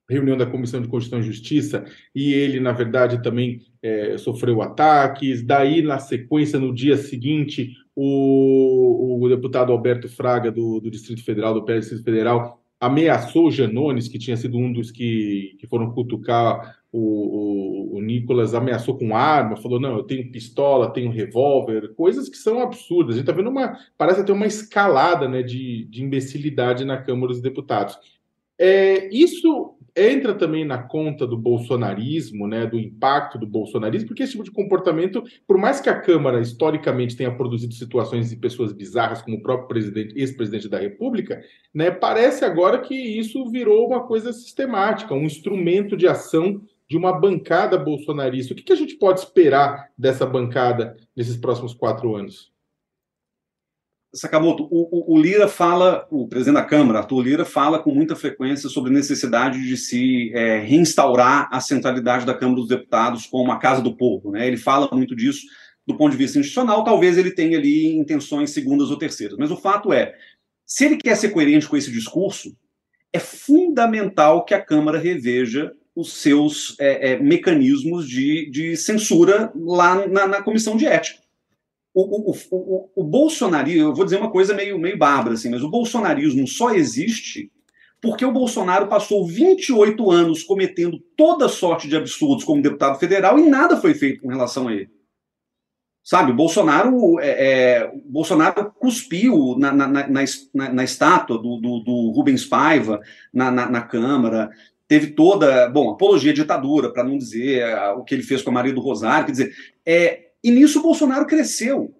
[0.10, 5.44] reunião da Comissão de Constituição e Justiça e ele, na verdade, também é, sofreu ataques.
[5.44, 11.54] Daí, na sequência, no dia seguinte, o, o deputado Alberto Fraga, do, do Distrito Federal,
[11.54, 15.92] do PL Distrito Federal, ameaçou o Janones, que tinha sido um dos que, que foram
[15.92, 21.94] cutucar o, o, o, Nicolas, ameaçou com arma, falou, não, eu tenho pistola, tenho revólver,
[21.96, 23.16] coisas que são absurdas.
[23.16, 27.34] A gente está vendo uma, parece ter uma escalada né, de, de imbecilidade na Câmara
[27.34, 27.98] dos Deputados.
[28.58, 34.34] É, isso entra também na conta do bolsonarismo, né, do impacto do bolsonarismo, porque esse
[34.34, 39.22] tipo de comportamento, por mais que a Câmara historicamente tenha produzido situações de pessoas bizarras,
[39.22, 41.42] como o próprio presidente, ex-presidente da República,
[41.74, 47.14] né, parece agora que isso virou uma coisa sistemática, um instrumento de ação de uma
[47.14, 48.54] bancada bolsonarista.
[48.54, 52.55] O que, que a gente pode esperar dessa bancada nesses próximos quatro anos?
[54.16, 58.16] Sakamoto, o, o, o, Lira fala, o presidente da Câmara, Arthur Lira, fala com muita
[58.16, 63.52] frequência sobre a necessidade de se é, reinstaurar a centralidade da Câmara dos Deputados como
[63.52, 64.32] a casa do povo.
[64.32, 64.48] Né?
[64.48, 65.42] Ele fala muito disso
[65.86, 69.38] do ponto de vista institucional, talvez ele tenha ali intenções segundas ou terceiras.
[69.38, 70.16] Mas o fato é,
[70.66, 72.56] se ele quer ser coerente com esse discurso,
[73.14, 80.08] é fundamental que a Câmara reveja os seus é, é, mecanismos de, de censura lá
[80.08, 81.25] na, na comissão de ética
[81.96, 85.64] o, o, o, o bolsonarismo, eu vou dizer uma coisa meio, meio bárbara, assim, mas
[85.64, 87.50] o bolsonarismo só existe
[88.02, 93.50] porque o Bolsonaro passou 28 anos cometendo toda sorte de absurdos como deputado federal e
[93.50, 94.92] nada foi feito com relação a ele.
[96.04, 101.80] Sabe, o Bolsonaro, é, é, Bolsonaro cuspiu na, na, na, na, na estátua do, do,
[101.80, 103.02] do, Rubens Paiva
[103.34, 104.52] na, na, Câmara,
[104.88, 107.66] teve toda, bom, apologia à ditadura, para não dizer
[107.98, 110.84] o que ele fez com a Maria do Rosário, quer dizer, é, e nisso o
[110.84, 111.92] Bolsonaro cresceu.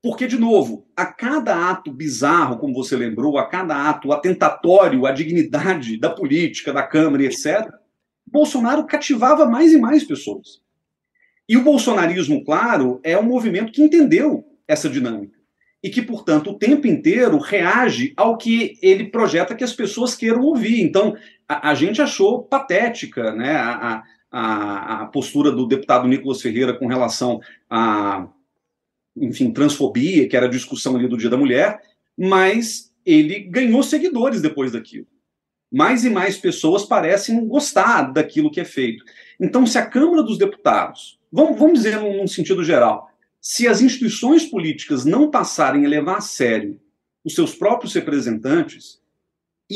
[0.00, 5.10] Porque, de novo, a cada ato bizarro, como você lembrou, a cada ato atentatório à
[5.10, 7.68] dignidade da política, da Câmara, etc.,
[8.24, 10.60] Bolsonaro cativava mais e mais pessoas.
[11.48, 15.36] E o bolsonarismo, claro, é um movimento que entendeu essa dinâmica.
[15.82, 20.42] E que, portanto, o tempo inteiro reage ao que ele projeta que as pessoas queiram
[20.42, 20.80] ouvir.
[20.80, 21.16] Então,
[21.48, 24.02] a, a gente achou patética né, a, a,
[24.32, 28.26] a postura do deputado Nicolas Ferreira com relação a,
[29.14, 31.82] enfim, transfobia, que era a discussão ali do Dia da Mulher,
[32.16, 35.06] mas ele ganhou seguidores depois daquilo.
[35.70, 39.04] Mais e mais pessoas parecem gostar daquilo que é feito.
[39.38, 43.10] Então, se a Câmara dos Deputados, vamos, vamos dizer num sentido geral,
[43.40, 46.80] se as instituições políticas não passarem a levar a sério
[47.24, 49.01] os seus próprios representantes,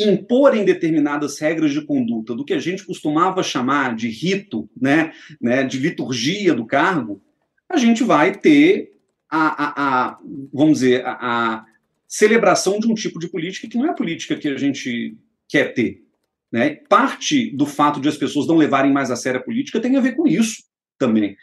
[0.02, 5.62] imporem determinadas regras de conduta do que a gente costumava chamar de rito, né, né,
[5.64, 7.22] de liturgia do cargo,
[7.68, 8.96] a gente vai ter
[9.28, 10.18] a, a, a
[10.52, 11.64] vamos dizer, a, a,
[12.08, 15.16] celebração de um tipo de política que não é a política que a gente
[15.48, 16.04] quer ter.
[16.52, 16.76] Né?
[16.88, 20.00] Parte do fato de as pessoas não levarem mais a sério a política tem a
[20.00, 20.62] ver com isso
[20.96, 21.36] também.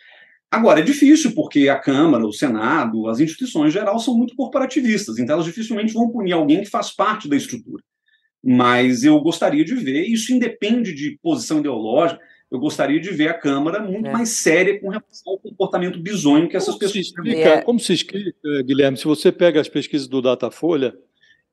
[0.50, 5.18] Agora, é difícil, porque a Câmara, o Senado, as instituições em geral são muito corporativistas,
[5.18, 7.84] então elas dificilmente vão punir alguém que faz parte da estrutura
[8.44, 12.20] mas eu gostaria de ver, isso independe de posição ideológica,
[12.52, 14.12] eu gostaria de ver a Câmara muito é.
[14.12, 16.94] mais séria com relação ao comportamento bizonho que essas como pessoas...
[17.06, 17.62] Se explica, é.
[17.62, 20.96] Como se explica, Guilherme, se você pega as pesquisas do Datafolha,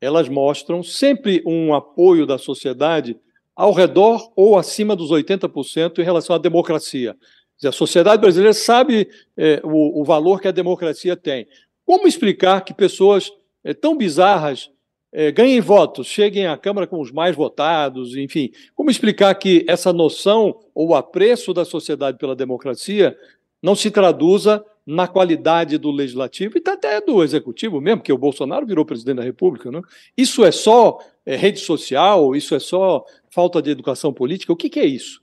[0.01, 3.17] elas mostram sempre um apoio da sociedade
[3.55, 7.17] ao redor ou acima dos 80% em relação à democracia.
[7.65, 11.47] A sociedade brasileira sabe é, o, o, valor que a democracia tem.
[11.85, 13.31] Como explicar que pessoas
[13.63, 14.71] é, tão bizarras
[15.13, 18.51] é, ganhem votos, cheguem à Câmara com os mais votados, enfim.
[18.75, 23.17] Como explicar que essa noção ou apreço da sociedade pela democracia
[23.63, 28.67] não se traduza na qualidade do legislativo e até do executivo mesmo, porque o Bolsonaro
[28.67, 29.71] virou presidente da República.
[29.71, 29.81] Né?
[30.17, 32.35] Isso é só é, rede social?
[32.35, 34.53] Isso é só falta de educação política?
[34.53, 35.23] O que, que é isso?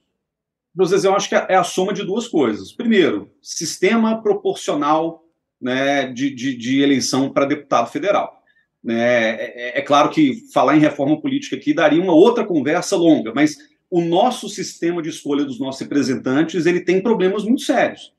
[1.03, 2.71] Eu acho que é a soma de duas coisas.
[2.71, 5.23] Primeiro, sistema proporcional
[5.59, 8.36] né, de, de, de eleição para deputado federal.
[8.87, 8.95] Né?
[8.95, 13.33] É, é, é claro que falar em reforma política aqui daria uma outra conversa longa,
[13.35, 13.57] mas
[13.91, 18.13] o nosso sistema de escolha dos nossos representantes ele tem problemas muito sérios.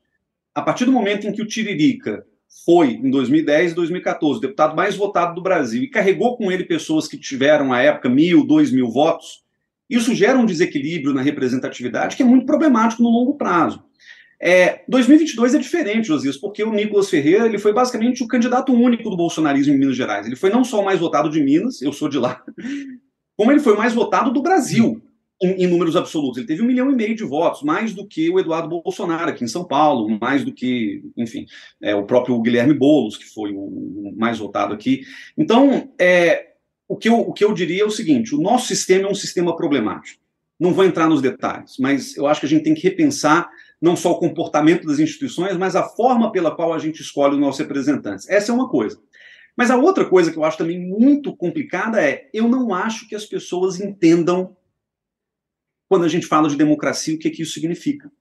[0.53, 2.23] A partir do momento em que o Tiririca
[2.63, 6.63] foi, em 2010 e 2014, o deputado mais votado do Brasil e carregou com ele
[6.63, 9.41] pessoas que tiveram, à época, mil, dois mil votos,
[9.89, 13.83] isso gera um desequilíbrio na representatividade que é muito problemático no longo prazo.
[14.41, 19.09] É, 2022 é diferente, Josias, porque o Nicolas Ferreira ele foi basicamente o candidato único
[19.09, 20.25] do bolsonarismo em Minas Gerais.
[20.25, 22.41] Ele foi não só o mais votado de Minas, eu sou de lá,
[23.35, 25.01] como ele foi o mais votado do Brasil.
[25.41, 26.37] em, em, números absolutos.
[26.37, 29.43] Ele teve um milhão e meio de votos, mais do que o Eduardo Bolsonaro aqui
[29.43, 31.45] em São Paulo, mais do que, enfim,
[31.81, 35.01] é, o próprio Guilherme Boulos, que foi o, o mais votado aqui.
[35.37, 36.49] Então, é,
[36.87, 39.15] o, que eu, o que eu diria é o seguinte: o nosso sistema é um
[39.15, 40.21] sistema problemático.
[40.59, 43.49] Não vou entrar nos detalhes, mas eu acho que a gente tem que repensar
[43.81, 47.39] não só o comportamento das instituições, mas a forma pela qual a gente escolhe os
[47.39, 48.27] nossos representantes.
[48.29, 48.99] Essa é uma coisa.
[49.55, 53.15] Mas a outra coisa que eu acho também muito complicada é: eu não acho que
[53.15, 54.55] as pessoas entendam,
[55.87, 58.11] quando a gente fala de democracia, o que, que isso significa.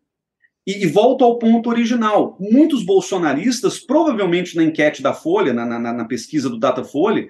[0.66, 2.36] E, e volto ao ponto original.
[2.40, 7.28] Muitos bolsonaristas, provavelmente na enquete da Folha, na, na, na pesquisa do Datafolha,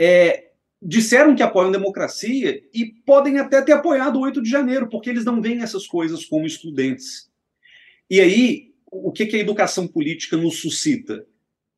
[0.00, 5.10] é, disseram que apoiam democracia e podem até ter apoiado o 8 de janeiro, porque
[5.10, 7.30] eles não veem essas coisas como excludentes.
[8.10, 11.26] E aí, o que, que a educação política nos suscita?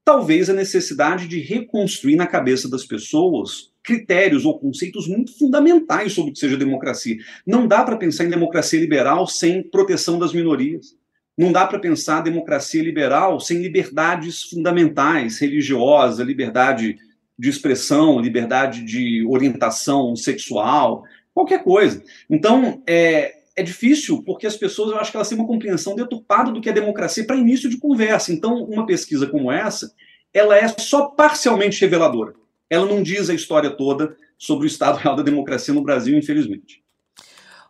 [0.04, 6.30] talvez a necessidade de reconstruir na cabeça das pessoas critérios ou conceitos muito fundamentais sobre
[6.30, 7.16] o que seja democracia.
[7.46, 10.96] Não dá para pensar em democracia liberal sem proteção das minorias.
[11.36, 16.96] Não dá para pensar democracia liberal sem liberdades fundamentais, religiosa, liberdade
[17.36, 21.04] de expressão, liberdade de orientação sexual,
[21.34, 22.02] qualquer coisa.
[22.30, 26.50] Então, é, é difícil porque as pessoas, eu acho que elas têm uma compreensão deturpada
[26.50, 28.32] do que é democracia para início de conversa.
[28.32, 29.92] Então, uma pesquisa como essa,
[30.32, 32.34] ela é só parcialmente reveladora.
[32.68, 36.82] Ela não diz a história toda sobre o estado real da democracia no Brasil, infelizmente.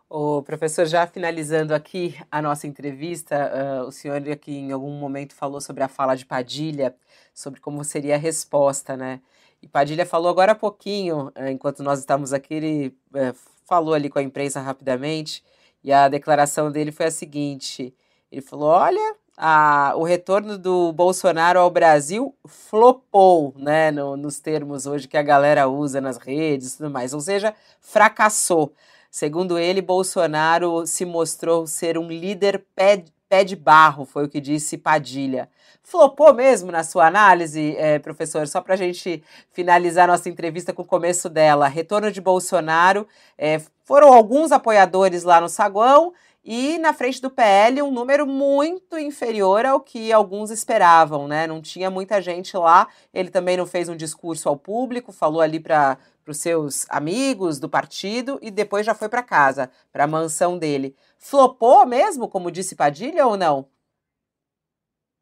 [0.09, 3.51] O professor, já finalizando aqui a nossa entrevista,
[3.83, 6.95] uh, o senhor aqui em algum momento falou sobre a fala de Padilha,
[7.33, 9.19] sobre como seria a resposta, né?
[9.61, 14.09] E Padilha falou agora há pouquinho, uh, enquanto nós estávamos aqui, ele uh, falou ali
[14.09, 15.43] com a imprensa rapidamente,
[15.85, 17.93] e a declaração dele foi a seguinte:
[18.31, 24.87] ele falou: olha, a, o retorno do Bolsonaro ao Brasil flopou, né, no, nos termos
[24.87, 28.73] hoje que a galera usa nas redes e tudo mais, ou seja, fracassou.
[29.11, 34.41] Segundo ele, Bolsonaro se mostrou ser um líder pé, pé de barro, foi o que
[34.41, 35.47] disse Padilha.
[35.87, 38.47] Flopou mesmo na sua análise, é, professor?
[38.47, 41.67] Só para a gente finalizar nossa entrevista com o começo dela.
[41.67, 43.07] Retorno de Bolsonaro,
[43.37, 46.11] é, foram alguns apoiadores lá no saguão
[46.43, 51.45] e na frente do PL um número muito inferior ao que alguns esperavam, né?
[51.45, 52.87] Não tinha muita gente lá.
[53.13, 57.69] Ele também não fez um discurso ao público, falou ali para os seus amigos do
[57.69, 60.95] partido e depois já foi para casa, para a mansão dele.
[61.19, 63.67] Flopou mesmo, como disse Padilha, ou não?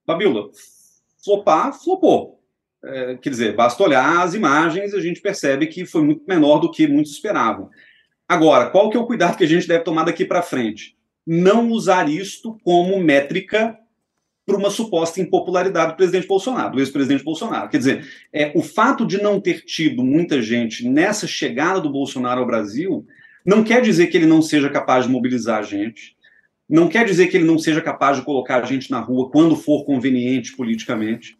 [0.06, 0.50] Fabiola,
[1.24, 2.40] flopar, flopou.
[2.84, 6.60] É, quer dizer, basta olhar as imagens e a gente percebe que foi muito menor
[6.60, 7.70] do que muitos esperavam.
[8.28, 10.98] Agora, qual que é o cuidado que a gente deve tomar daqui para frente?
[11.26, 13.78] Não usar isto como métrica
[14.46, 17.70] para uma suposta impopularidade do presidente Bolsonaro, do ex-presidente Bolsonaro.
[17.70, 22.42] Quer dizer, é, o fato de não ter tido muita gente nessa chegada do Bolsonaro
[22.42, 23.06] ao Brasil
[23.46, 26.13] não quer dizer que ele não seja capaz de mobilizar a gente,
[26.74, 29.56] não quer dizer que ele não seja capaz de colocar a gente na rua quando
[29.56, 31.38] for conveniente politicamente.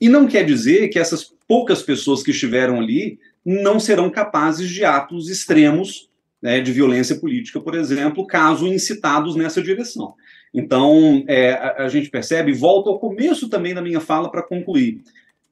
[0.00, 4.84] E não quer dizer que essas poucas pessoas que estiveram ali não serão capazes de
[4.84, 6.08] atos extremos
[6.40, 10.14] né, de violência política, por exemplo, caso incitados nessa direção.
[10.54, 15.02] Então, é, a, a, gente percebe, volto ao começo também da minha fala para concluir.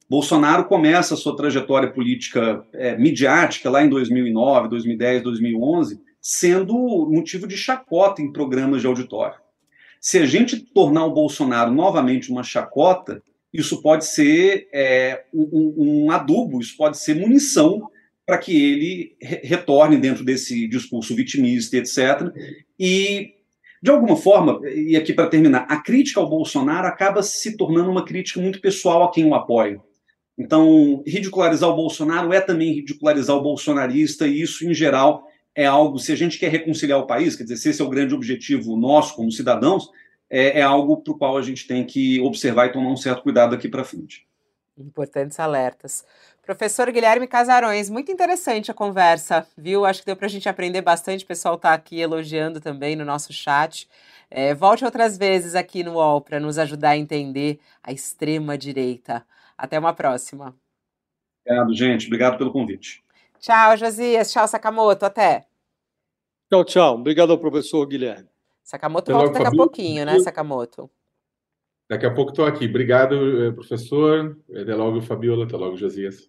[0.09, 7.45] Bolsonaro começa a sua trajetória política é, midiática lá em 2009, 2010, 2011, sendo motivo
[7.45, 9.37] de chacota em programas de auditório.
[10.01, 13.21] Se a gente tornar o Bolsonaro novamente uma chacota,
[13.53, 17.91] isso pode ser é, um, um, adubo, isso pode ser munição
[18.25, 22.33] para que ele re retorne dentro desse discurso vitimista, etc.
[22.79, 23.35] E,
[23.79, 28.03] de alguma forma, e aqui para terminar, a crítica ao Bolsonaro acaba se tornando uma
[28.03, 29.79] crítica muito pessoal a quem o apoia.
[30.35, 35.23] Então, ridicularizar o Bolsonaro é também ridicularizar o bolsonarista, e isso, em geral,
[35.55, 37.89] é algo, se a gente quer reconciliar o país, quer dizer, se esse é o
[37.89, 39.89] grande objetivo nosso como cidadãos,
[40.29, 43.23] é, é algo para o qual a gente tem que observar e tomar um certo
[43.23, 44.27] cuidado aqui para frente.
[44.77, 46.05] Importantes alertas.
[46.41, 49.85] Professor Guilherme Casarões, muito interessante a conversa, viu?
[49.85, 51.23] Acho que deu para a gente aprender bastante.
[51.23, 53.87] O pessoal está aqui elogiando também no nosso chat.
[54.29, 59.25] É, volte outras vezes aqui no UOL para nos ajudar a entender a extrema-direita.
[59.57, 60.53] Até uma próxima.
[61.45, 62.07] Obrigado, gente.
[62.07, 63.04] Obrigado pelo convite.
[63.45, 64.31] Tchau, Josias.
[64.31, 65.05] Tchau, Sakamoto.
[65.05, 65.45] Até.
[66.51, 66.95] Tchau, tchau.
[66.95, 68.27] Obrigado ao professor Guilherme.
[68.63, 70.89] Sakamoto volta daqui a pouquinho, né, Sakamoto?
[71.87, 72.65] Daqui a pouco estou aqui.
[72.65, 74.35] Obrigado, eh, professor.
[74.49, 75.45] Até logo, Fabiola.
[75.45, 76.27] Até logo, Josias.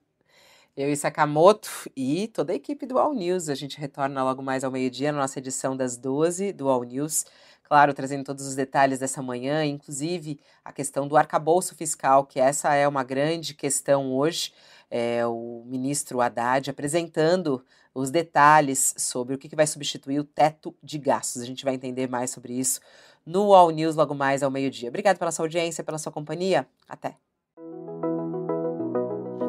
[0.77, 3.49] Eu e Sakamoto e toda a equipe do All News.
[3.49, 7.25] A gente retorna logo mais ao meio-dia na nossa edição das 12 do All News.
[7.63, 12.75] Claro, trazendo todos os detalhes dessa manhã, inclusive a questão do arcabouço fiscal, que essa
[12.75, 14.53] é uma grande questão hoje.
[14.91, 17.65] É, o ministro Haddad apresentando
[17.95, 21.43] os detalhes sobre o que, que vai substituir o teto de gastos.
[21.43, 22.81] A gente vai entender mais sobre isso
[23.25, 24.89] no All News logo mais ao meio-dia.
[24.89, 26.67] Obrigado pela sua audiência, pela sua companhia.
[26.89, 27.17] Até.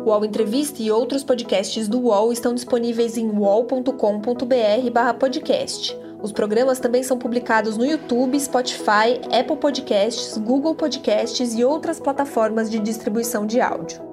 [0.08, 6.00] O UOL Entrevista e outros podcasts do UOL estão disponíveis em uol.com.br/podcast.
[6.24, 12.72] Os programas também são publicados no YouTube, Spotify, Apple Podcasts, Google Podcasts e outras plataformas
[12.72, 14.07] de distribuição de áudio.